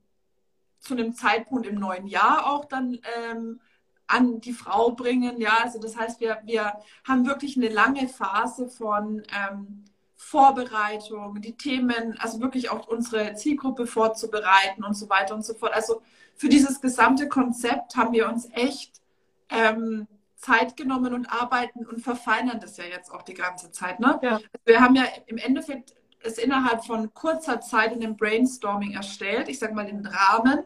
[0.85, 3.61] zu einem Zeitpunkt im neuen Jahr auch dann ähm,
[4.07, 5.41] an die Frau bringen.
[5.41, 6.73] Ja, also das heißt, wir, wir
[7.07, 13.87] haben wirklich eine lange Phase von ähm, Vorbereitung, die Themen, also wirklich auch unsere Zielgruppe
[13.87, 15.73] vorzubereiten und so weiter und so fort.
[15.73, 16.03] Also
[16.35, 19.01] für dieses gesamte Konzept haben wir uns echt
[19.49, 24.01] ähm, Zeit genommen und arbeiten und verfeinern das ja jetzt auch die ganze Zeit.
[24.01, 24.19] Ne?
[24.23, 24.41] Ja.
[24.65, 29.59] Wir haben ja im Endeffekt es innerhalb von kurzer Zeit in dem Brainstorming erstellt, ich
[29.59, 30.65] sage mal den Rahmen.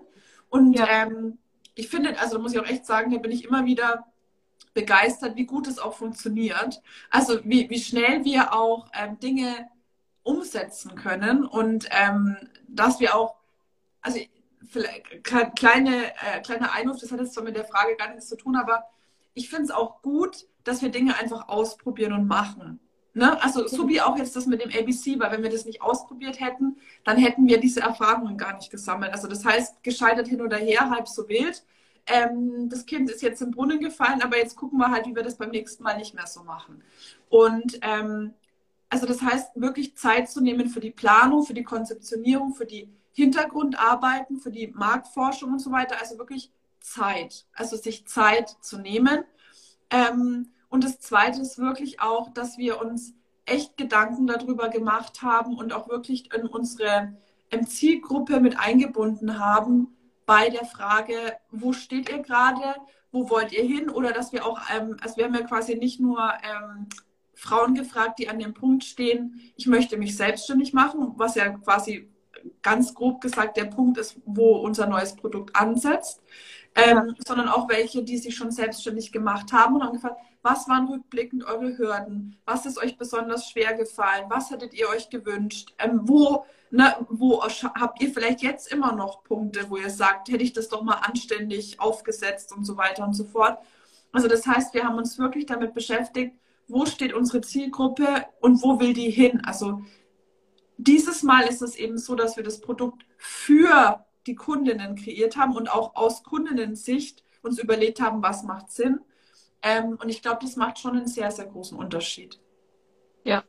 [0.48, 0.86] Und ja.
[0.88, 1.38] ähm,
[1.74, 4.06] ich finde, also da muss ich auch echt sagen, da bin ich immer wieder
[4.74, 6.80] begeistert, wie gut es auch funktioniert.
[7.10, 9.68] Also wie, wie schnell wir auch ähm, Dinge
[10.22, 12.36] umsetzen können und ähm,
[12.68, 13.36] dass wir auch,
[14.02, 14.20] also
[14.68, 18.36] vielleicht kleine, äh, kleiner Einwurf, das hat jetzt zwar mit der Frage gar nichts zu
[18.36, 18.84] tun, aber
[19.34, 22.78] ich finde es auch gut, dass wir Dinge einfach ausprobieren und machen.
[23.18, 23.42] Ne?
[23.42, 26.38] Also so wie auch jetzt das mit dem ABC, weil wenn wir das nicht ausprobiert
[26.38, 29.12] hätten, dann hätten wir diese Erfahrungen gar nicht gesammelt.
[29.12, 31.64] Also das heißt, gescheitert hin oder her, halb so wild.
[32.06, 35.24] Ähm, das Kind ist jetzt im Brunnen gefallen, aber jetzt gucken wir halt, wie wir
[35.24, 36.80] das beim nächsten Mal nicht mehr so machen.
[37.28, 38.34] Und ähm,
[38.88, 42.88] also das heißt, wirklich Zeit zu nehmen für die Planung, für die Konzeptionierung, für die
[43.14, 45.96] Hintergrundarbeiten, für die Marktforschung und so weiter.
[46.00, 49.24] Also wirklich Zeit, also sich Zeit zu nehmen.
[49.90, 53.14] Ähm, und das Zweite ist wirklich auch, dass wir uns
[53.46, 57.14] echt Gedanken darüber gemacht haben und auch wirklich in unsere
[57.66, 61.14] Zielgruppe mit eingebunden haben bei der Frage,
[61.50, 62.74] wo steht ihr gerade,
[63.10, 63.88] wo wollt ihr hin?
[63.88, 66.86] Oder dass wir auch, ähm, also wir haben ja quasi nicht nur ähm,
[67.34, 72.10] Frauen gefragt, die an dem Punkt stehen, ich möchte mich selbstständig machen, was ja quasi
[72.62, 76.22] ganz grob gesagt der Punkt ist, wo unser neues Produkt ansetzt,
[76.74, 80.88] ähm, sondern auch welche, die sich schon selbstständig gemacht haben und haben gefragt, was waren
[80.88, 82.36] rückblickend eure Hürden?
[82.44, 84.26] Was ist euch besonders schwer gefallen?
[84.28, 85.74] Was hättet ihr euch gewünscht?
[85.78, 90.44] Ähm, wo, ne, wo habt ihr vielleicht jetzt immer noch Punkte, wo ihr sagt, hätte
[90.44, 93.58] ich das doch mal anständig aufgesetzt und so weiter und so fort?
[94.12, 96.34] Also das heißt, wir haben uns wirklich damit beschäftigt,
[96.68, 99.42] wo steht unsere Zielgruppe und wo will die hin?
[99.44, 99.82] Also
[100.76, 105.56] dieses Mal ist es eben so, dass wir das Produkt für die Kundinnen kreiert haben
[105.56, 109.00] und auch aus Kundinnen-Sicht uns überlegt haben, was macht Sinn.
[109.62, 112.38] Ähm, und ich glaube, das macht schon einen sehr, sehr großen Unterschied.
[113.24, 113.42] Ja,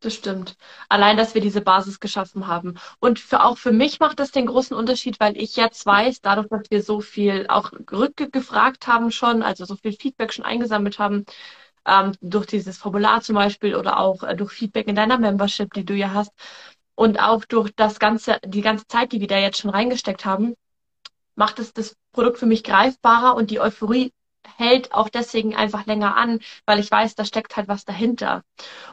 [0.00, 0.56] das stimmt.
[0.88, 2.78] Allein, dass wir diese Basis geschaffen haben.
[2.98, 6.48] Und für, auch für mich macht das den großen Unterschied, weil ich jetzt weiß, dadurch,
[6.48, 11.24] dass wir so viel auch rückgefragt haben schon, also so viel Feedback schon eingesammelt haben,
[11.86, 15.84] ähm, durch dieses Formular zum Beispiel oder auch äh, durch Feedback in deiner Membership, die
[15.84, 16.32] du ja hast,
[16.96, 20.56] und auch durch das ganze, die ganze Zeit, die wir da jetzt schon reingesteckt haben,
[21.36, 24.12] macht es das Produkt für mich greifbarer und die Euphorie
[24.56, 28.42] hält auch deswegen einfach länger an, weil ich weiß, da steckt halt was dahinter.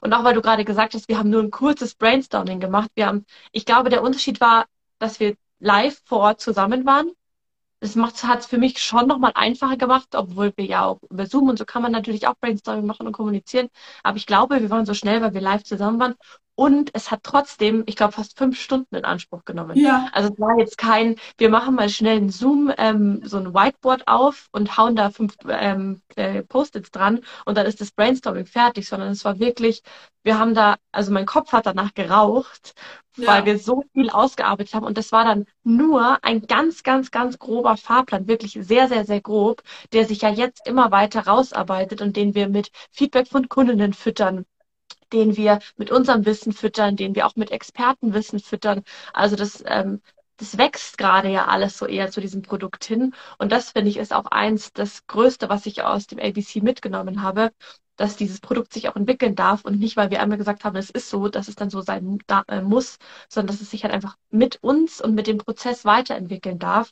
[0.02, 2.90] Und auch weil du gerade gesagt hast, wir haben nur ein kurzes Brainstorming gemacht.
[2.96, 4.66] Wir haben, ich glaube, der Unterschied war,
[5.00, 7.12] dass wir live vor Ort zusammen waren.
[7.80, 11.50] Das hat es für mich schon nochmal einfacher gemacht, obwohl wir ja auch über Zoom
[11.50, 13.70] und so kann man natürlich auch Brainstorming machen und kommunizieren.
[14.04, 16.16] Aber ich glaube, wir waren so schnell, weil wir live zusammen waren
[16.56, 19.78] und es hat trotzdem, ich glaube, fast fünf Stunden in Anspruch genommen.
[19.78, 20.10] Ja.
[20.14, 24.08] Also es war jetzt kein, wir machen mal schnell einen Zoom, ähm, so ein Whiteboard
[24.08, 28.88] auf und hauen da fünf ähm, äh, Post-its dran und dann ist das Brainstorming fertig,
[28.88, 29.82] sondern es war wirklich,
[30.24, 32.76] wir haben da, also mein Kopf hat danach geraucht,
[33.18, 33.28] ja.
[33.28, 37.40] weil wir so viel ausgearbeitet haben und das war dann nur ein ganz, ganz, ganz
[37.40, 42.16] grober Fahrplan, wirklich sehr, sehr, sehr grob, der sich ja jetzt immer weiter rausarbeitet und
[42.16, 44.46] den wir mit Feedback von Kundinnen füttern
[45.14, 48.84] den wir mit unserem Wissen füttern, den wir auch mit Expertenwissen füttern.
[49.14, 50.02] Also das, ähm,
[50.38, 53.14] das wächst gerade ja alles so eher zu diesem Produkt hin.
[53.38, 57.22] Und das finde ich ist auch eins das Größte, was ich aus dem ABC mitgenommen
[57.22, 57.52] habe,
[57.96, 60.90] dass dieses Produkt sich auch entwickeln darf und nicht, weil wir einmal gesagt haben, es
[60.90, 62.98] ist so, dass es dann so sein äh, muss,
[63.30, 66.92] sondern dass es sich halt einfach mit uns und mit dem Prozess weiterentwickeln darf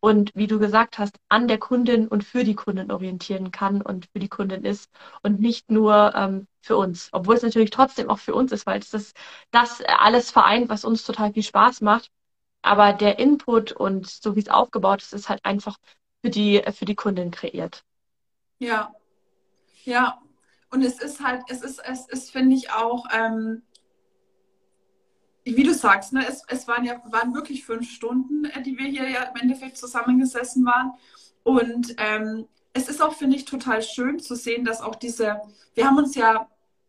[0.00, 4.06] und wie du gesagt hast, an der Kundin und für die Kundin orientieren kann und
[4.12, 4.90] für die Kundin ist
[5.22, 7.08] und nicht nur ähm, für uns.
[7.12, 9.12] Obwohl es natürlich trotzdem auch für uns ist, weil es das,
[9.50, 12.10] das alles vereint, was uns total viel Spaß macht.
[12.62, 15.78] Aber der Input und so wie es aufgebaut ist, ist halt einfach
[16.22, 17.84] für die, für die Kundin kreiert.
[18.58, 18.92] Ja,
[19.84, 20.20] ja.
[20.70, 23.62] Und es ist halt, es ist, es ist, finde ich, auch, ähm,
[25.44, 28.86] wie du sagst, ne, es, es waren ja waren wirklich fünf Stunden, äh, die wir
[28.86, 30.92] hier ja im Endeffekt zusammengesessen waren.
[31.42, 35.40] Und ähm, es ist auch, finde ich, total schön zu sehen, dass auch diese,
[35.74, 36.48] wir haben uns ja,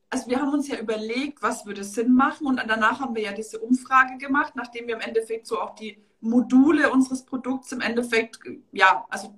[0.10, 3.32] also wir haben uns ja überlegt, was würde Sinn machen und danach haben wir ja
[3.32, 8.40] diese Umfrage gemacht, nachdem wir im Endeffekt so auch die Module unseres Produkts im Endeffekt,
[8.72, 9.34] ja, also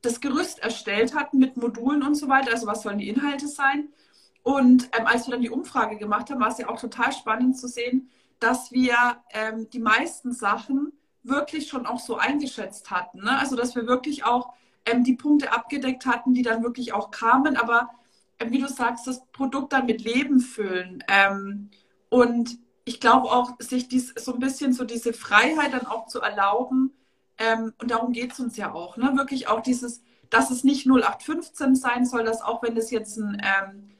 [0.00, 3.88] das Gerüst erstellt hatten mit Modulen und so weiter, also was sollen die Inhalte sein.
[4.42, 7.56] Und ähm, als wir dann die Umfrage gemacht haben, war es ja auch total spannend
[7.58, 8.10] zu sehen,
[8.42, 8.96] dass wir
[9.30, 13.22] ähm, die meisten Sachen wirklich schon auch so eingeschätzt hatten.
[13.22, 13.38] Ne?
[13.38, 14.52] Also dass wir wirklich auch
[14.84, 17.90] ähm, die Punkte abgedeckt hatten, die dann wirklich auch kamen, aber
[18.38, 21.04] ähm, wie du sagst, das Produkt dann mit Leben füllen.
[21.08, 21.70] Ähm,
[22.08, 26.20] und ich glaube auch, sich dies, so ein bisschen so diese Freiheit dann auch zu
[26.20, 26.92] erlauben,
[27.38, 29.16] ähm, und darum geht es uns ja auch, ne?
[29.16, 33.40] wirklich auch dieses, dass es nicht 0815 sein soll, dass auch wenn es jetzt ein
[33.42, 33.90] ähm,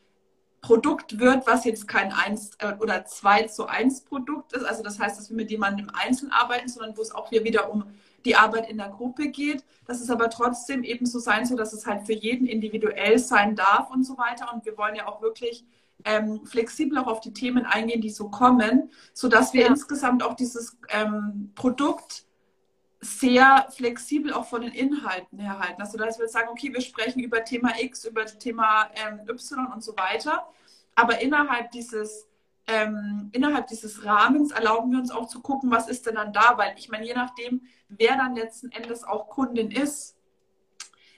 [0.62, 4.98] Produkt wird, was jetzt kein 1 äh, oder 2 zu 1 Produkt ist, also das
[4.98, 7.84] heißt, dass wir mit jemandem im Einzelnen arbeiten, sondern wo es auch hier wieder um
[8.24, 11.72] die Arbeit in der Gruppe geht, dass es aber trotzdem eben so sein soll, dass
[11.72, 14.52] es halt für jeden individuell sein darf und so weiter.
[14.54, 15.64] Und wir wollen ja auch wirklich
[16.04, 19.66] ähm, flexibel auch auf die Themen eingehen, die so kommen, sodass wir ja.
[19.66, 22.24] insgesamt auch dieses ähm, Produkt
[23.04, 25.82] sehr flexibel auch von den Inhalten her halten.
[25.82, 29.82] Also dass wir sagen, okay, wir sprechen über Thema X, über Thema ähm, Y und
[29.82, 30.46] so weiter.
[30.94, 32.28] Aber innerhalb dieses,
[32.68, 36.56] ähm, innerhalb dieses Rahmens erlauben wir uns auch zu gucken, was ist denn dann da?
[36.56, 40.16] Weil ich meine, je nachdem, wer dann letzten Endes auch Kundin ist,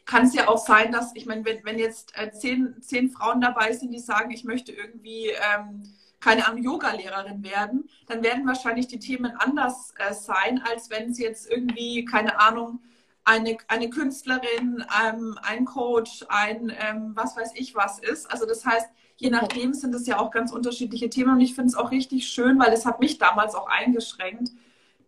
[0.07, 3.43] kann es ja auch sein, dass, ich meine, wenn, wenn jetzt äh, zehn, zehn Frauen
[3.43, 5.83] dabei sind, die sagen, ich möchte irgendwie ähm,
[6.25, 11.23] keine Ahnung, Yoga-Lehrerin werden, dann werden wahrscheinlich die Themen anders äh, sein, als wenn sie
[11.23, 12.81] jetzt irgendwie, keine Ahnung,
[13.25, 18.31] eine, eine Künstlerin, ähm, ein Coach, ein ähm, was weiß ich was ist.
[18.33, 21.69] Also das heißt, je nachdem sind es ja auch ganz unterschiedliche Themen und ich finde
[21.69, 24.51] es auch richtig schön, weil es hat mich damals auch eingeschränkt,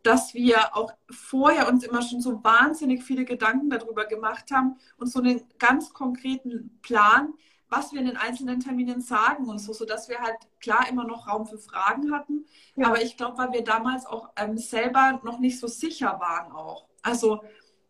[0.03, 5.07] dass wir auch vorher uns immer schon so wahnsinnig viele Gedanken darüber gemacht haben und
[5.07, 7.33] so einen ganz konkreten Plan,
[7.69, 11.27] was wir in den einzelnen Terminen sagen und so, sodass wir halt klar immer noch
[11.27, 12.47] Raum für Fragen hatten.
[12.77, 12.87] Ja.
[12.87, 16.87] Aber ich glaube, weil wir damals auch ähm, selber noch nicht so sicher waren auch.
[17.03, 17.43] Also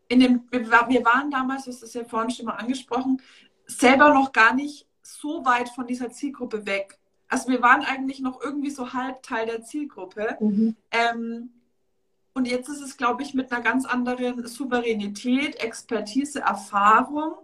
[0.09, 3.21] in dem, wir, wir waren damals, das ist ja vorhin schon mal angesprochen,
[3.67, 6.99] selber noch gar nicht so weit von dieser Zielgruppe weg.
[7.29, 10.37] Also wir waren eigentlich noch irgendwie so halb Teil der Zielgruppe.
[10.41, 10.77] Mhm.
[10.91, 11.51] Ähm,
[12.35, 17.35] und jetzt ist es, glaube ich, mit einer ganz anderen Souveränität, Expertise, Erfahrung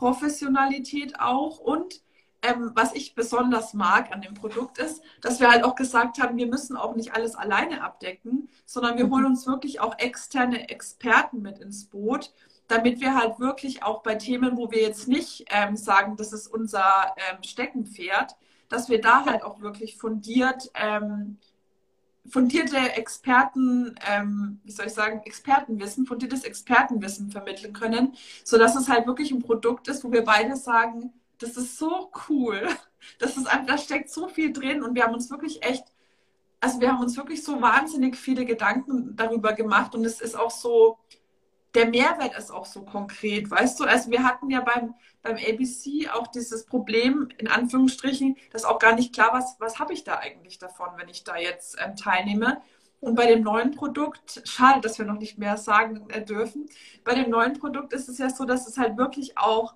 [0.00, 1.58] Professionalität auch.
[1.58, 2.00] Und
[2.40, 6.38] ähm, was ich besonders mag an dem Produkt ist, dass wir halt auch gesagt haben,
[6.38, 11.42] wir müssen auch nicht alles alleine abdecken, sondern wir holen uns wirklich auch externe Experten
[11.42, 12.32] mit ins Boot,
[12.66, 16.46] damit wir halt wirklich auch bei Themen, wo wir jetzt nicht ähm, sagen, das ist
[16.46, 18.36] unser ähm, Steckenpferd,
[18.70, 21.36] dass wir da halt auch wirklich fundiert ähm,
[22.28, 29.06] fundierte Experten, ähm, wie soll ich sagen, Expertenwissen, fundiertes Expertenwissen vermitteln können, sodass es halt
[29.06, 32.68] wirklich ein Produkt ist, wo wir beide sagen, das ist so cool,
[33.18, 35.84] das ist einfach, da steckt so viel drin und wir haben uns wirklich echt,
[36.60, 40.50] also wir haben uns wirklich so wahnsinnig viele Gedanken darüber gemacht und es ist auch
[40.50, 40.98] so,
[41.74, 43.84] der Mehrwert ist auch so konkret, weißt du?
[43.84, 48.94] Also wir hatten ja beim, beim ABC auch dieses Problem, in Anführungsstrichen, dass auch gar
[48.94, 51.96] nicht klar war, was, was habe ich da eigentlich davon, wenn ich da jetzt ähm,
[51.96, 52.60] teilnehme.
[53.00, 56.66] Und bei dem neuen Produkt, schade, dass wir noch nicht mehr sagen äh, dürfen,
[57.04, 59.74] bei dem neuen Produkt ist es ja so, dass es halt wirklich auch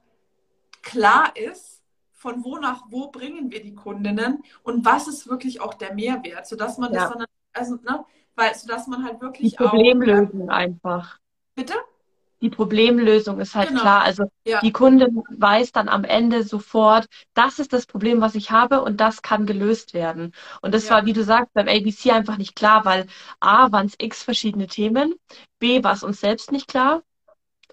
[0.82, 5.74] klar ist, von wo nach wo bringen wir die Kundinnen und was ist wirklich auch
[5.74, 7.00] der Mehrwert, sodass man ja.
[7.08, 8.04] das dann, also, ne,
[8.34, 11.18] weil, sodass man halt wirklich die Problemlösung auch, einfach.
[11.54, 11.74] Bitte?
[12.40, 13.80] Die Problemlösung ist halt genau.
[13.80, 14.02] klar.
[14.02, 14.60] Also ja.
[14.60, 19.00] die Kundin weiß dann am Ende sofort, das ist das Problem, was ich habe und
[19.00, 20.34] das kann gelöst werden.
[20.60, 20.96] Und das ja.
[20.96, 23.06] war, wie du sagst, beim ABC einfach nicht klar, weil
[23.40, 25.14] A waren es x verschiedene Themen,
[25.58, 27.02] B war es uns selbst nicht klar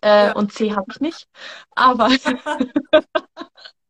[0.01, 0.33] äh, ja.
[0.33, 1.27] und C habe ich nicht.
[1.75, 2.09] Aber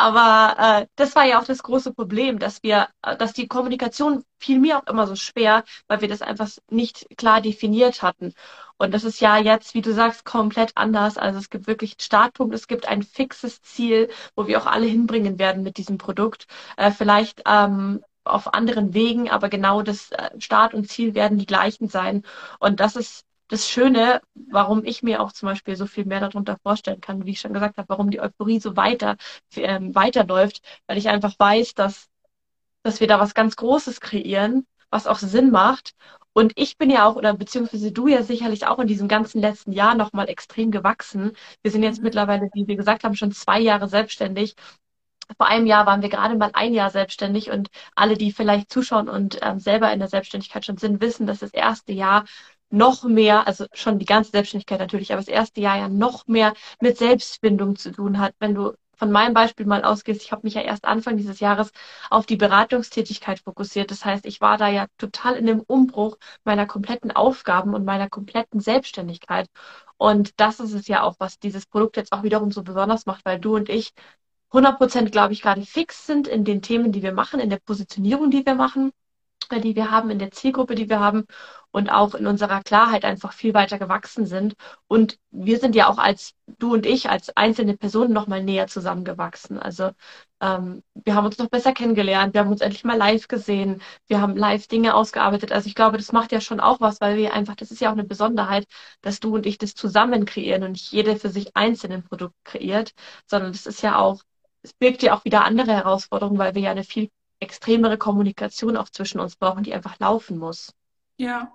[0.00, 4.24] Aber äh, das war ja auch das große Problem, dass wir, äh, dass die Kommunikation
[4.38, 8.32] fiel mir auch immer so schwer, weil wir das einfach nicht klar definiert hatten.
[8.78, 11.18] Und das ist ja jetzt, wie du sagst, komplett anders.
[11.18, 14.86] Also es gibt wirklich einen Startpunkt, es gibt ein fixes Ziel, wo wir auch alle
[14.86, 16.46] hinbringen werden mit diesem Produkt.
[16.78, 21.46] Äh, vielleicht ähm, auf anderen Wegen, aber genau das äh, Start und Ziel werden die
[21.46, 22.22] gleichen sein.
[22.58, 26.56] Und das ist das Schöne, warum ich mir auch zum Beispiel so viel mehr darunter
[26.62, 29.16] vorstellen kann, wie ich schon gesagt habe, warum die Euphorie so weiter
[29.56, 32.08] ähm, weiterläuft, weil ich einfach weiß, dass,
[32.84, 35.94] dass wir da was ganz Großes kreieren, was auch Sinn macht.
[36.32, 39.72] Und ich bin ja auch, oder beziehungsweise du ja sicherlich auch in diesem ganzen letzten
[39.72, 41.32] Jahr nochmal extrem gewachsen.
[41.62, 42.04] Wir sind jetzt mhm.
[42.04, 44.54] mittlerweile, wie wir gesagt haben, schon zwei Jahre selbstständig
[45.36, 49.08] vor einem Jahr waren wir gerade mal ein Jahr selbstständig und alle, die vielleicht zuschauen
[49.08, 52.24] und ähm, selber in der Selbstständigkeit schon sind, wissen, dass das erste Jahr
[52.70, 56.54] noch mehr, also schon die ganze Selbstständigkeit natürlich, aber das erste Jahr ja noch mehr
[56.80, 60.54] mit Selbstfindung zu tun hat, wenn du von meinem Beispiel mal ausgehst, ich habe mich
[60.54, 61.72] ja erst Anfang dieses Jahres
[62.10, 63.90] auf die Beratungstätigkeit fokussiert.
[63.90, 68.10] Das heißt, ich war da ja total in dem Umbruch meiner kompletten Aufgaben und meiner
[68.10, 69.48] kompletten Selbstständigkeit.
[69.96, 73.24] Und das ist es ja auch, was dieses Produkt jetzt auch wiederum so besonders macht,
[73.24, 73.92] weil du und ich
[74.50, 77.58] 100 Prozent, glaube ich, gerade fix sind in den Themen, die wir machen, in der
[77.58, 78.92] Positionierung, die wir machen
[79.58, 81.24] die wir haben, in der Zielgruppe, die wir haben
[81.72, 84.54] und auch in unserer Klarheit einfach viel weiter gewachsen sind.
[84.88, 88.66] Und wir sind ja auch als du und ich, als einzelne Personen noch mal näher
[88.66, 89.58] zusammengewachsen.
[89.58, 89.90] Also
[90.40, 94.20] ähm, wir haben uns noch besser kennengelernt, wir haben uns endlich mal live gesehen, wir
[94.20, 95.52] haben live Dinge ausgearbeitet.
[95.52, 97.88] Also ich glaube, das macht ja schon auch was, weil wir einfach, das ist ja
[97.88, 98.66] auch eine Besonderheit,
[99.02, 102.34] dass du und ich das zusammen kreieren und nicht jeder für sich einzeln ein Produkt
[102.44, 102.92] kreiert,
[103.26, 104.22] sondern das ist ja auch
[104.62, 108.90] es birgt ja auch wieder andere Herausforderungen, weil wir ja eine viel extremere Kommunikation auch
[108.90, 110.74] zwischen uns brauchen, die einfach laufen muss.
[111.16, 111.52] Ja.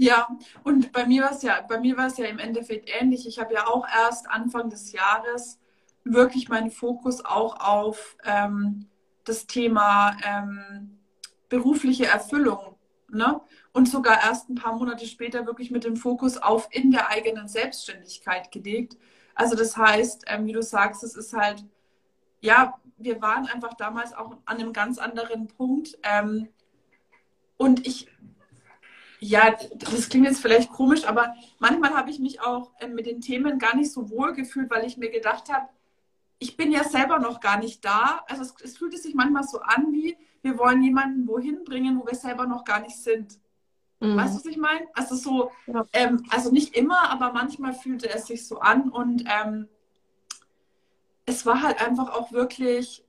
[0.00, 0.28] Ja,
[0.62, 3.26] und bei mir war es ja, bei mir war es ja im Endeffekt ähnlich.
[3.26, 5.58] Ich habe ja auch erst Anfang des Jahres
[6.04, 8.86] wirklich meinen Fokus auch auf ähm,
[9.24, 10.98] das Thema ähm,
[11.48, 12.76] berufliche Erfüllung,
[13.10, 13.40] ne?
[13.72, 17.48] Und sogar erst ein paar Monate später wirklich mit dem Fokus auf in der eigenen
[17.48, 18.96] Selbstständigkeit gelegt.
[19.34, 21.64] Also das heißt, ähm, wie du sagst, es ist halt
[22.40, 25.96] ja wir waren einfach damals auch an einem ganz anderen Punkt.
[26.02, 26.48] Ähm,
[27.56, 28.08] und ich,
[29.20, 33.20] ja, das klingt jetzt vielleicht komisch, aber manchmal habe ich mich auch äh, mit den
[33.20, 35.68] Themen gar nicht so wohl gefühlt, weil ich mir gedacht habe,
[36.38, 38.24] ich bin ja selber noch gar nicht da.
[38.28, 42.06] Also es, es fühlt sich manchmal so an, wie wir wollen jemanden wohin bringen, wo
[42.06, 43.38] wir selber noch gar nicht sind.
[44.00, 44.16] Mhm.
[44.16, 44.86] Weißt du, was ich meine?
[44.94, 45.84] Also so, ja.
[45.92, 49.68] ähm, also nicht immer, aber manchmal fühlte es sich so an und ähm,
[51.26, 53.04] es war halt einfach auch wirklich,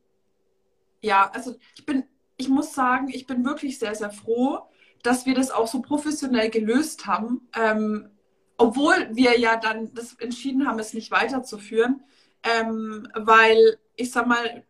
[1.02, 2.04] ja, also ich bin,
[2.38, 4.68] ich muss sagen, ich bin wirklich sehr, sehr froh,
[5.04, 8.10] dass wir das auch so professionell gelöst haben, ähm,
[8.58, 12.04] obwohl wir ja dann das entschieden haben, es nicht weiterzuführen,
[12.44, 14.64] ähm, weil ich sag mal,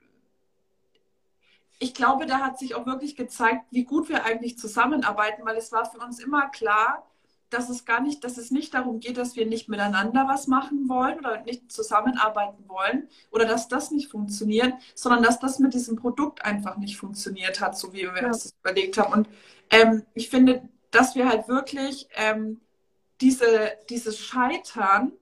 [1.80, 5.72] ich glaube, da hat sich auch wirklich gezeigt, wie gut wir eigentlich zusammenarbeiten, weil es
[5.72, 7.10] war für uns immer klar,
[7.50, 10.88] dass es gar nicht, dass es nicht darum geht, dass wir nicht miteinander was machen
[10.88, 15.96] wollen oder nicht zusammenarbeiten wollen oder dass das nicht funktioniert, sondern dass das mit diesem
[15.96, 18.28] Produkt einfach nicht funktioniert hat, so wie wir ja.
[18.28, 19.14] das überlegt haben.
[19.14, 19.30] Und
[19.70, 22.62] ähm, ich finde, dass wir halt wirklich ähm,
[23.22, 25.14] diese, dieses Scheitern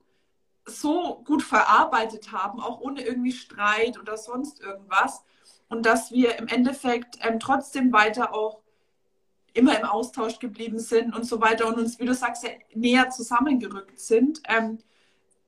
[0.66, 5.24] so gut verarbeitet haben, auch ohne irgendwie Streit oder sonst irgendwas.
[5.70, 8.62] Und dass wir im Endeffekt ähm, trotzdem weiter auch
[9.54, 13.10] immer im Austausch geblieben sind und so weiter und uns, wie du sagst, ja, näher
[13.10, 14.78] zusammengerückt sind, ähm,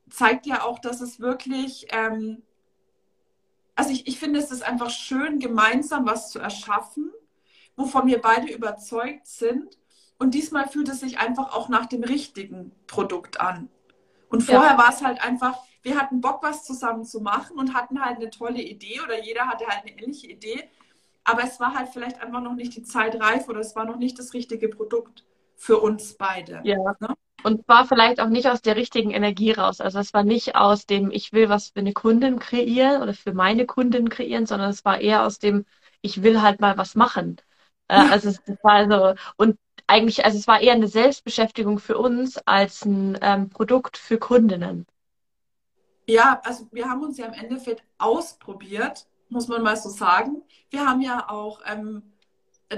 [0.09, 2.41] zeigt ja auch, dass es wirklich, ähm,
[3.75, 7.11] also ich, ich finde, es ist einfach schön, gemeinsam was zu erschaffen,
[7.79, 9.77] wovon wir beide überzeugt sind.
[10.17, 13.69] Und diesmal fühlt es sich einfach auch nach dem richtigen Produkt an.
[14.29, 14.77] Und vorher ja.
[14.77, 18.29] war es halt einfach, wir hatten Bock, was zusammen zu machen und hatten halt eine
[18.29, 20.69] tolle Idee oder jeder hatte halt eine ähnliche Idee
[21.29, 23.97] aber es war halt vielleicht einfach noch nicht die Zeit reif oder es war noch
[23.97, 26.61] nicht das richtige Produkt für uns beide.
[26.63, 26.95] Ja.
[26.99, 27.13] Ne?
[27.43, 29.79] Und war vielleicht auch nicht aus der richtigen Energie raus.
[29.79, 33.33] Also es war nicht aus dem, ich will was für eine Kundin kreieren oder für
[33.33, 35.65] meine Kundin kreieren, sondern es war eher aus dem,
[36.01, 37.37] ich will halt mal was machen.
[37.89, 37.95] Äh.
[37.95, 42.85] Also es war so, und eigentlich, also es war eher eine Selbstbeschäftigung für uns als
[42.85, 44.85] ein ähm, Produkt für Kundinnen.
[46.07, 50.41] Ja, also wir haben uns ja im Endeffekt ausprobiert muss man mal so sagen.
[50.69, 52.03] Wir haben ja auch ähm,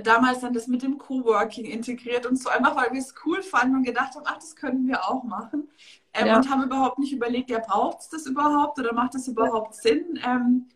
[0.03, 3.77] damals dann das mit dem Coworking integriert und so einfach, weil wir es cool fanden
[3.77, 5.69] und gedacht haben, ach, das können wir auch machen.
[6.13, 6.37] Ähm, ja.
[6.37, 9.75] Und haben überhaupt nicht überlegt, ja, braucht es das überhaupt oder macht das überhaupt.
[9.75, 10.19] Sinn?
[10.23, 10.67] Ähm,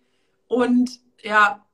[0.47, 1.64] und ja,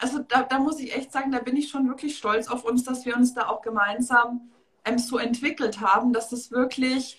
[0.00, 2.84] also da, da, muss ich echt sagen, da bin ich schon wirklich stolz auf uns,
[2.84, 4.50] dass wir uns da auch gemeinsam
[4.84, 7.18] ähm, so entwickelt haben, dass das wirklich,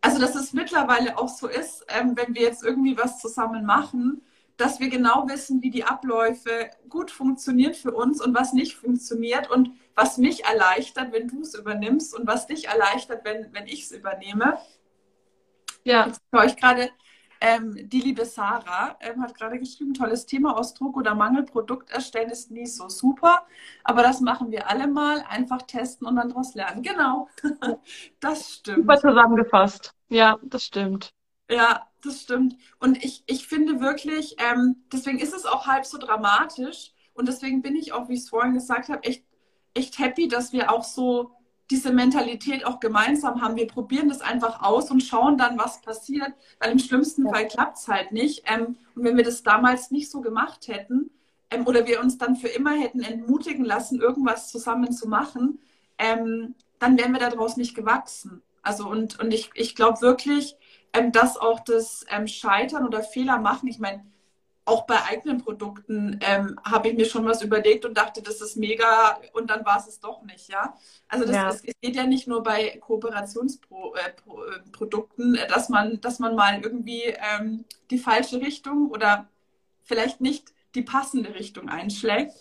[0.00, 4.22] also dass es mittlerweile auch so ist, ähm, wenn wir jetzt irgendwie was zusammen machen,
[4.56, 9.50] dass wir genau wissen, wie die Abläufe gut funktionieren für uns und was nicht funktioniert
[9.50, 13.84] und was mich erleichtert, wenn du es übernimmst und was dich erleichtert, wenn, wenn ich
[13.84, 14.58] es übernehme.
[15.84, 16.06] Ja.
[16.06, 16.90] Jetzt höre ich gerade,
[17.44, 21.90] ähm, die liebe Sarah ähm, hat gerade geschrieben, tolles Thema, aus Druck oder Mangel, Produkt
[21.90, 23.44] erstellen ist nie so super,
[23.82, 26.84] aber das machen wir alle mal, einfach testen und dann daraus lernen.
[26.84, 27.28] Genau,
[28.20, 28.78] das stimmt.
[28.78, 29.92] Super zusammengefasst.
[30.08, 31.12] Ja, das stimmt.
[31.50, 32.56] Ja, das stimmt.
[32.78, 36.92] Und ich, ich finde wirklich, ähm, deswegen ist es auch halb so dramatisch.
[37.12, 39.24] Und deswegen bin ich auch, wie ich es vorhin gesagt habe, echt,
[39.74, 41.32] echt happy, dass wir auch so
[41.72, 43.56] diese Mentalität auch gemeinsam haben.
[43.56, 47.78] Wir probieren das einfach aus und schauen dann, was passiert, weil im schlimmsten Fall klappt
[47.78, 48.44] es halt nicht.
[48.46, 51.10] Ähm, und wenn wir das damals nicht so gemacht hätten
[51.50, 55.60] ähm, oder wir uns dann für immer hätten entmutigen lassen, irgendwas zusammen zu machen,
[55.98, 58.42] ähm, dann wären wir daraus nicht gewachsen.
[58.60, 60.56] Also und, und ich, ich glaube wirklich,
[60.92, 64.04] ähm, dass auch das ähm, Scheitern oder Fehler machen, ich meine,
[64.64, 68.56] auch bei eigenen Produkten ähm, habe ich mir schon was überlegt und dachte, das ist
[68.56, 70.76] mega und dann war es es doch nicht, ja.
[71.08, 71.48] Also das, ja.
[71.48, 76.60] Es, es geht ja nicht nur bei Kooperationsprodukten, äh, äh, dass man, dass man mal
[76.62, 79.28] irgendwie ähm, die falsche Richtung oder
[79.82, 82.32] vielleicht nicht die passende Richtung einschlägt.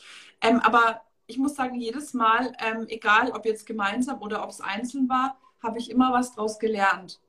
[0.41, 4.61] Ähm, aber ich muss sagen, jedes Mal, ähm, egal ob jetzt gemeinsam oder ob es
[4.61, 7.19] einzeln war, habe ich immer was draus gelernt.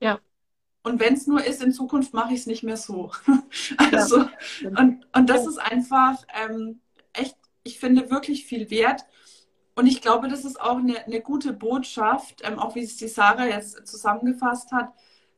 [0.00, 0.18] Ja.
[0.84, 3.10] Und wenn es nur ist, in Zukunft mache ich es nicht mehr so.
[3.92, 4.18] also,
[4.60, 4.68] ja.
[4.78, 6.80] und, und das ist einfach ähm,
[7.14, 9.06] echt, ich finde, wirklich viel wert.
[9.74, 13.08] Und ich glaube, das ist auch eine, eine gute Botschaft, ähm, auch wie es die
[13.08, 14.92] Sarah jetzt zusammengefasst hat,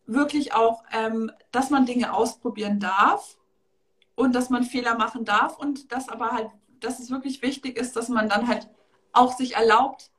[0.05, 3.39] wirklich auch, ähm, dass man Dinge ausprobieren darf
[4.17, 6.49] und dass man Fehler machen darf und dass aber halt,
[6.81, 8.69] dass es wirklich wichtig ist, dass man dann halt
[9.13, 10.11] auch sich erlaubt,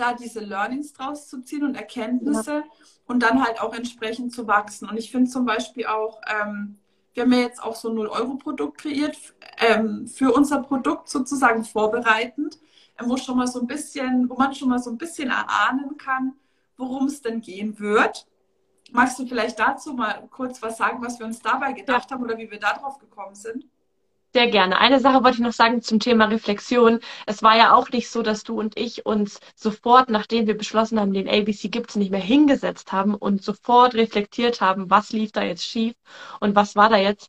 [0.00, 2.64] da diese Learnings draus zu ziehen und Erkenntnisse ja.
[3.06, 4.88] und dann halt auch entsprechend zu wachsen.
[4.88, 6.78] Und ich finde zum Beispiel auch, ähm,
[7.12, 9.16] wir haben ja jetzt auch so ein 0-Euro-Produkt kreiert,
[9.58, 12.58] ähm, für unser Produkt sozusagen vorbereitend,
[12.96, 15.96] äh, wo schon mal so ein bisschen, wo man schon mal so ein bisschen erahnen
[15.96, 16.34] kann,
[16.76, 18.26] worum es denn gehen wird.
[18.92, 22.38] Magst du vielleicht dazu mal kurz was sagen, was wir uns dabei gedacht haben oder
[22.38, 23.66] wie wir darauf gekommen sind?
[24.32, 24.78] Sehr gerne.
[24.78, 26.98] Eine Sache wollte ich noch sagen zum Thema Reflexion.
[27.26, 30.98] Es war ja auch nicht so, dass du und ich uns sofort, nachdem wir beschlossen
[31.00, 35.42] haben, den ABC gibt's nicht mehr hingesetzt haben und sofort reflektiert haben, was lief da
[35.42, 35.94] jetzt schief
[36.40, 37.28] und was war da jetzt,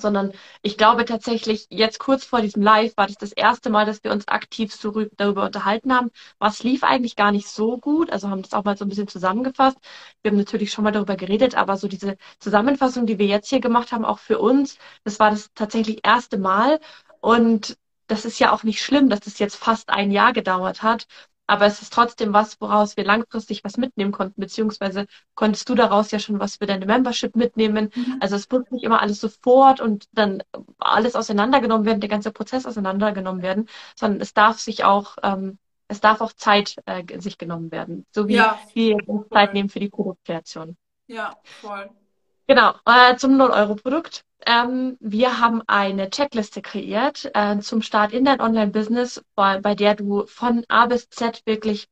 [0.00, 0.32] sondern
[0.62, 4.12] ich glaube tatsächlich, jetzt kurz vor diesem Live war das das erste Mal, dass wir
[4.12, 4.74] uns aktiv
[5.16, 8.76] darüber unterhalten haben, was lief eigentlich gar nicht so gut, also haben das auch mal
[8.76, 9.78] so ein bisschen zusammengefasst.
[10.22, 13.60] Wir haben natürlich schon mal darüber geredet, aber so diese Zusammenfassung, die wir jetzt hier
[13.60, 16.80] gemacht haben, auch für uns, das war das tatsächlich erste Mal
[17.20, 17.76] und
[18.06, 21.06] das ist ja auch nicht schlimm, dass das jetzt fast ein Jahr gedauert hat.
[21.46, 26.10] Aber es ist trotzdem was, woraus wir langfristig was mitnehmen konnten, beziehungsweise konntest du daraus
[26.10, 27.90] ja schon was für deine Membership mitnehmen.
[27.94, 28.16] Mhm.
[28.20, 30.42] Also es muss nicht immer alles sofort und dann
[30.78, 36.00] alles auseinandergenommen werden, der ganze Prozess auseinandergenommen werden, sondern es darf sich auch, ähm, es
[36.00, 38.98] darf auch Zeit äh, sich genommen werden, so wie ja, wir
[39.32, 40.76] Zeit nehmen für die Produktkreation.
[41.06, 41.90] Ja, voll.
[42.48, 44.24] Genau, äh, zum 0-Euro-Produkt.
[44.46, 49.94] Ähm, wir haben eine Checkliste kreiert äh, zum Start in dein Online-Business, bei, bei der
[49.94, 51.88] du von A bis Z wirklich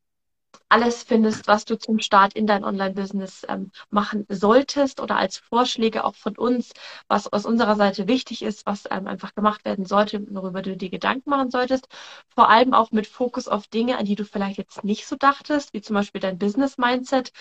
[0.69, 6.03] alles findest, was du zum Start in dein Online-Business ähm, machen solltest oder als Vorschläge
[6.03, 6.71] auch von uns,
[7.07, 10.89] was aus unserer Seite wichtig ist, was ähm, einfach gemacht werden sollte, worüber du dir
[10.89, 11.87] Gedanken machen solltest.
[12.33, 15.73] Vor allem auch mit Fokus auf Dinge, an die du vielleicht jetzt nicht so dachtest,
[15.73, 17.31] wie zum Beispiel dein Business-Mindset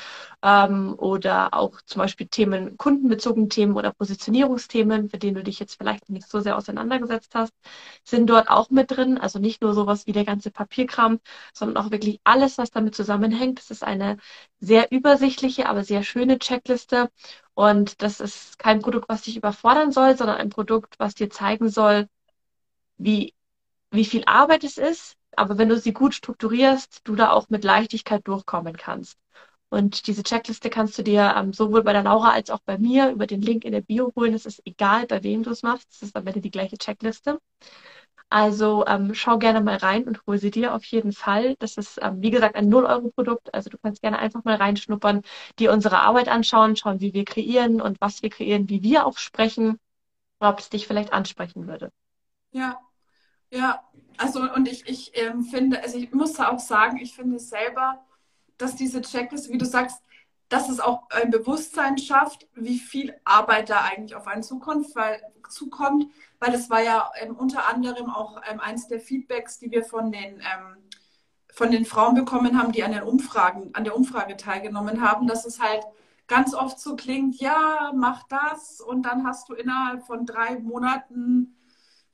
[0.43, 5.77] ähm, oder auch zum Beispiel Themen, kundenbezogene Themen oder Positionierungsthemen, für denen du dich jetzt
[5.77, 7.53] vielleicht nicht so sehr auseinandergesetzt hast,
[8.05, 9.19] sind dort auch mit drin.
[9.19, 11.21] Also nicht nur sowas wie der ganze Papierkram,
[11.53, 13.59] sondern auch wirklich alles, was damit zusammen zusammenhängt.
[13.59, 14.19] Das ist eine
[14.61, 17.11] sehr übersichtliche, aber sehr schöne Checkliste.
[17.55, 21.69] Und das ist kein Produkt, was dich überfordern soll, sondern ein Produkt, was dir zeigen
[21.69, 22.09] soll,
[22.99, 23.35] wie,
[23.91, 25.17] wie viel Arbeit es ist.
[25.37, 29.19] Aber wenn du sie gut strukturierst, du da auch mit Leichtigkeit durchkommen kannst.
[29.71, 33.11] Und diese Checkliste kannst du dir ähm, sowohl bei der Laura als auch bei mir
[33.11, 34.35] über den Link in der Bio holen.
[34.35, 35.91] Es ist egal, bei wem du es machst.
[35.93, 37.41] Es ist am Ende die gleiche Checkliste.
[38.35, 41.55] Also ähm, schau gerne mal rein und hol sie dir auf jeden Fall.
[41.61, 43.55] Das ist, ähm, wie gesagt, ein 0-Euro-Produkt.
[43.55, 45.23] Also du kannst gerne einfach mal reinschnuppern,
[45.61, 49.19] dir unsere Arbeit anschauen, schauen, wie wir kreieren und was wir kreieren, wie wir auch
[49.19, 49.79] sprechen,
[50.41, 51.93] ob es dich vielleicht ansprechen würde.
[52.51, 52.81] Ja,
[53.53, 53.85] ja.
[54.17, 58.05] Also und ich, ich ähm, finde, also ich muss auch sagen, ich finde selber,
[58.59, 60.03] dass diese Checkliste, wie du sagst,
[60.49, 65.21] dass es auch ein Bewusstsein schafft, wie viel Arbeit da eigentlich auf einen zukommt, weil,
[65.49, 66.07] zukommt,
[66.39, 70.13] weil das war ja ähm, unter anderem auch ähm, eins der Feedbacks, die wir von
[70.13, 70.77] den, ähm,
[71.53, 75.47] von den Frauen bekommen haben, die an, den Umfragen, an der Umfrage teilgenommen haben, dass
[75.47, 75.83] es halt
[76.27, 81.57] ganz oft so klingt, ja, mach das und dann hast du innerhalb von drei Monaten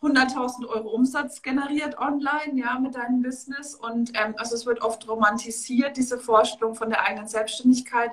[0.03, 3.75] 100.000 Euro Umsatz generiert online, ja, mit deinem Business.
[3.75, 8.11] Und ähm, also es wird oft romantisiert, diese Vorstellung von der eigenen Selbstständigkeit.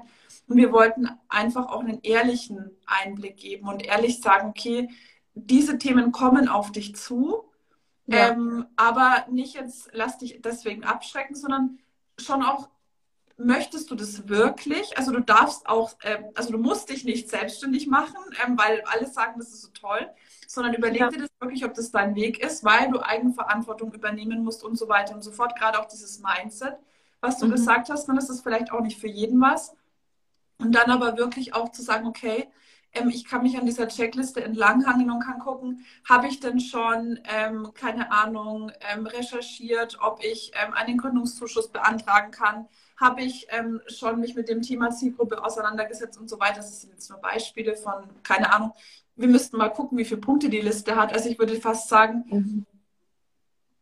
[0.48, 4.90] Und wir wollten einfach auch einen ehrlichen Einblick geben und ehrlich sagen, okay,
[5.34, 7.44] diese Themen kommen auf dich zu,
[8.06, 8.30] ja.
[8.30, 11.80] ähm, aber nicht jetzt, lass dich deswegen abschrecken, sondern
[12.18, 12.70] schon auch,
[13.38, 14.98] möchtest du das wirklich?
[14.98, 19.08] Also du darfst auch, äh, also du musst dich nicht selbstständig machen, ähm, weil alle
[19.08, 20.10] sagen, das ist so toll
[20.48, 21.10] sondern überleg ja.
[21.10, 24.88] dir das wirklich, ob das dein Weg ist, weil du Eigenverantwortung übernehmen musst und so
[24.88, 25.58] weiter und so fort.
[25.58, 26.78] Gerade auch dieses Mindset,
[27.20, 27.52] was du mhm.
[27.52, 29.76] gesagt hast, dann ist es vielleicht auch nicht für jeden was.
[30.58, 32.48] Und dann aber wirklich auch zu sagen, okay,
[32.94, 37.20] ähm, ich kann mich an dieser Checkliste entlanghangeln und kann gucken, habe ich denn schon,
[37.26, 42.68] ähm, keine Ahnung, ähm, recherchiert, ob ich ähm, einen Gründungszuschuss beantragen kann,
[43.00, 46.58] habe ich ähm, schon mich mit dem Thema Zielgruppe auseinandergesetzt und so weiter.
[46.58, 48.74] Das sind jetzt nur Beispiele von, keine Ahnung,
[49.18, 51.12] wir müssten mal gucken, wie viele Punkte die Liste hat.
[51.14, 52.66] Also ich würde fast sagen, mhm.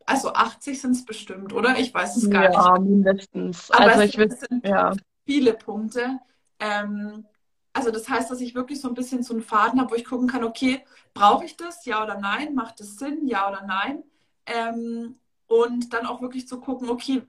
[0.06, 1.78] also 80 sind es bestimmt, oder?
[1.78, 2.60] Ich weiß es gar ja, nicht.
[2.60, 3.72] Ja, mindestens.
[3.72, 4.94] Aber also es, ich will, sind ja.
[5.26, 6.20] viele Punkte.
[6.60, 7.26] Ähm,
[7.74, 10.06] also das heißt, dass ich wirklich so ein bisschen so einen Faden habe, wo ich
[10.06, 10.82] gucken kann, okay,
[11.14, 12.56] brauche ich das, ja oder nein?
[12.56, 14.04] Macht es Sinn, ja oder nein?
[14.46, 15.16] Ähm,
[15.48, 17.24] und dann auch wirklich zu gucken, okay,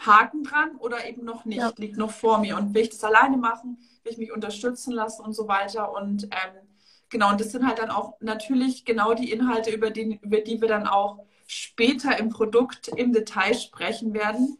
[0.00, 1.72] Haken dran oder eben noch nicht, ja.
[1.76, 2.56] liegt noch vor mir.
[2.56, 5.92] Und will ich das alleine machen, will ich mich unterstützen lassen und so weiter.
[5.92, 6.68] Und ähm,
[7.08, 10.60] genau, und das sind halt dann auch natürlich genau die Inhalte, über die, über die
[10.60, 14.58] wir dann auch später im Produkt im Detail sprechen werden.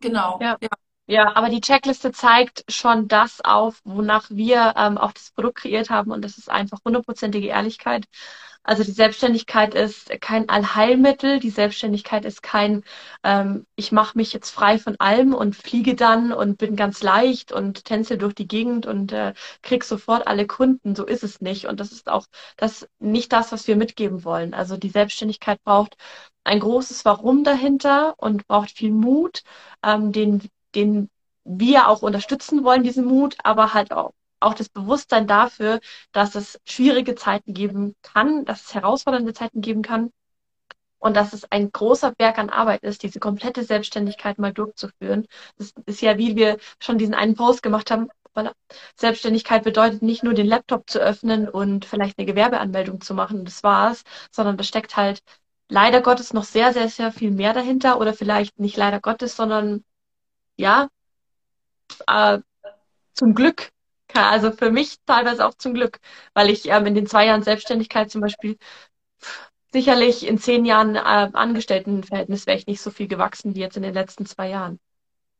[0.00, 0.38] Genau.
[0.40, 0.56] Ja.
[0.60, 0.68] ja.
[1.08, 5.88] Ja, aber die Checkliste zeigt schon das auf, wonach wir ähm, auch das Produkt kreiert
[5.88, 8.06] haben und das ist einfach hundertprozentige Ehrlichkeit.
[8.66, 12.82] Also die Selbstständigkeit ist kein Allheilmittel, die Selbstständigkeit ist kein,
[13.22, 17.52] ähm, ich mache mich jetzt frei von allem und fliege dann und bin ganz leicht
[17.52, 20.94] und tänzel durch die Gegend und äh, krieg sofort alle Kunden.
[20.96, 21.66] So ist es nicht.
[21.66, 24.52] Und das ist auch das nicht das, was wir mitgeben wollen.
[24.54, 25.96] Also die Selbstständigkeit braucht
[26.44, 29.42] ein großes Warum dahinter und braucht viel Mut,
[29.84, 30.42] ähm, den
[30.74, 31.08] den
[31.44, 35.80] wir auch unterstützen wollen, diesen Mut, aber halt auch, auch das Bewusstsein dafür,
[36.12, 40.10] dass es schwierige Zeiten geben kann, dass es herausfordernde Zeiten geben kann
[40.98, 45.26] und dass es ein großer Berg an Arbeit ist, diese komplette Selbstständigkeit mal durchzuführen.
[45.58, 48.08] Das ist ja, wie wir schon diesen einen Post gemacht haben.
[48.96, 53.62] Selbstständigkeit bedeutet nicht nur den Laptop zu öffnen und vielleicht eine Gewerbeanmeldung zu machen, das
[53.62, 55.22] war's, sondern da steckt halt
[55.68, 59.84] leider Gottes noch sehr, sehr, sehr viel mehr dahinter oder vielleicht nicht leider Gottes, sondern
[60.56, 60.88] ja,
[62.06, 62.40] äh,
[63.14, 63.70] zum Glück.
[64.24, 66.00] Also für mich teilweise auch zum Glück,
[66.34, 68.56] weil ich ähm, in den zwei Jahren Selbstständigkeit zum Beispiel
[69.72, 70.98] sicherlich in zehn Jahren äh,
[71.32, 74.78] Angestelltenverhältnis wäre ich nicht so viel gewachsen wie jetzt in den letzten zwei Jahren.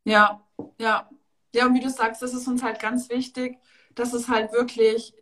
[0.05, 0.41] Ja,
[0.79, 1.09] ja.
[1.55, 3.59] Ja, und wie du sagst, das ist uns halt ganz wichtig,
[3.95, 5.15] dass es halt wirklich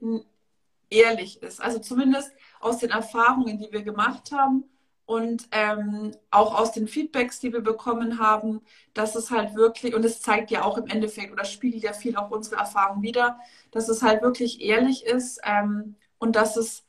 [0.91, 1.61] ehrlich ist.
[1.61, 4.65] Also zumindest aus den Erfahrungen, die wir gemacht haben,
[5.07, 8.63] und ähm, auch aus den Feedbacks, die wir bekommen haben,
[8.95, 12.17] dass es halt wirklich, und es zeigt ja auch im Endeffekt oder spiegelt ja viel
[12.17, 13.39] auch unsere Erfahrung wieder,
[13.71, 16.85] dass es halt wirklich ehrlich ist ähm, und dass es,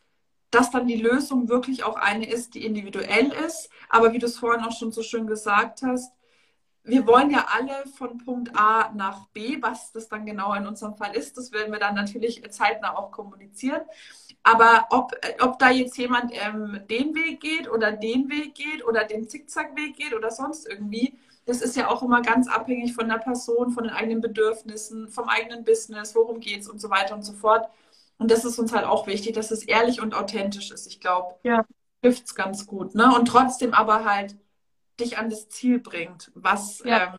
[0.50, 3.70] dass dann die Lösung wirklich auch eine ist, die individuell ist.
[3.90, 6.14] Aber wie du es vorhin auch schon so schön gesagt hast,
[6.86, 10.96] wir wollen ja alle von Punkt A nach B, was das dann genau in unserem
[10.96, 13.82] Fall ist, das werden wir dann natürlich zeitnah auch kommunizieren.
[14.48, 19.04] Aber ob, ob da jetzt jemand ähm, den Weg geht oder den Weg geht oder
[19.04, 21.18] den Zickzackweg geht oder sonst irgendwie,
[21.48, 25.30] das ist ja auch immer ganz abhängig von der Person, von den eigenen Bedürfnissen, vom
[25.30, 27.68] eigenen Business, worum geht es und so weiter und so fort.
[28.20, 30.86] Und das ist uns halt auch wichtig, dass es ehrlich und authentisch ist.
[30.86, 31.66] Ich glaube, ja.
[32.04, 32.94] trifft es ganz gut.
[32.94, 33.16] Ne?
[33.16, 34.36] Und trotzdem aber halt
[35.00, 37.16] dich an das Ziel bringt, was, ja.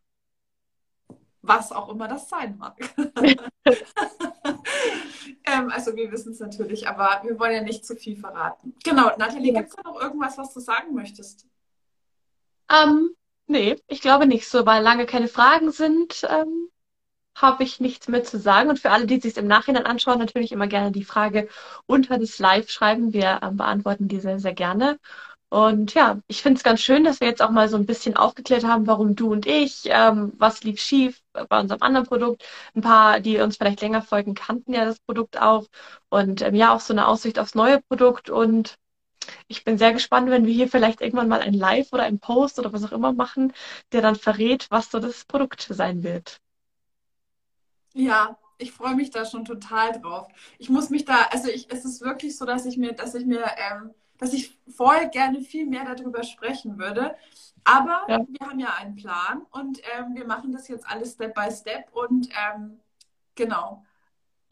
[1.09, 2.79] ähm, was auch immer das sein mag.
[5.47, 8.75] ähm, also wir wissen es natürlich, aber wir wollen ja nicht zu viel verraten.
[8.85, 9.61] Genau, Nathalie, ja.
[9.61, 11.47] gibt es da noch irgendwas, was du sagen möchtest?
[12.71, 13.15] Ähm,
[13.47, 16.27] nee, ich glaube nicht so, weil lange keine Fragen sind.
[16.29, 16.69] Ähm,
[17.37, 18.71] habe ich nichts mehr zu sagen.
[18.71, 21.49] Und für alle, die sich im Nachhinein anschauen, natürlich immer gerne die Frage
[21.87, 23.13] unter das Live schreiben.
[23.13, 24.99] Wir ähm, beantworten die sehr, sehr gerne.
[25.57, 28.15] Und ja, ich finde es ganz schön, dass wir jetzt auch mal so ein bisschen
[28.15, 32.45] aufgeklärt haben, warum du und ich, ähm, was lief schief bei unserem anderen Produkt.
[32.75, 35.65] Ein paar, die uns vielleicht länger folgen, kannten ja das Produkt auch.
[36.11, 38.29] Und ähm, ja, auch so eine Aussicht aufs neue Produkt.
[38.29, 38.75] Und
[39.49, 42.59] ich bin sehr gespannt, wenn wir hier vielleicht irgendwann mal ein Live oder ein Post
[42.59, 43.55] oder was auch immer machen,
[43.93, 46.37] der dann verrät, was so das Produkt sein wird.
[47.95, 50.29] Ja, ich freue mich da schon total drauf.
[50.59, 53.25] Ich muss mich da, also ich, es ist wirklich so, dass ich mir, dass ich
[53.25, 57.17] mir ähm, dass ich vorher gerne viel mehr darüber sprechen würde.
[57.65, 58.21] Aber ja.
[58.29, 61.93] wir haben ja einen Plan und ähm, wir machen das jetzt alles Step by Step
[61.93, 62.81] und ähm,
[63.35, 63.85] genau.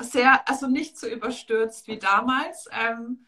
[0.03, 2.69] Sehr, also nicht so überstürzt wie damals.
[2.73, 3.25] Ähm,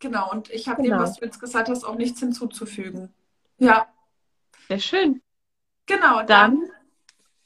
[0.00, 0.96] genau, und ich habe genau.
[0.96, 3.14] dem, was du jetzt gesagt hast, auch nichts hinzuzufügen.
[3.58, 3.86] Ja.
[4.68, 5.22] Sehr schön.
[5.86, 6.70] Genau, dann, dann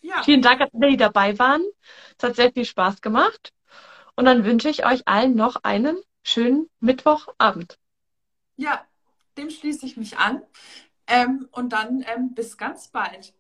[0.01, 0.23] ja.
[0.23, 1.63] vielen Dank, dass Sie dabei waren.
[2.17, 3.53] Es hat sehr viel Spaß gemacht.
[4.17, 7.79] Und dann wünsche ich euch allen noch einen schönen Mittwochabend.
[8.59, 8.85] Ja,
[9.39, 10.43] dem schließe ich mich an.
[11.07, 13.35] Ähm, und dann ähm, bis ganz bald.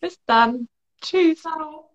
[0.00, 0.68] Bis dann.
[1.00, 1.40] Tschüss.
[1.42, 1.91] Ciao.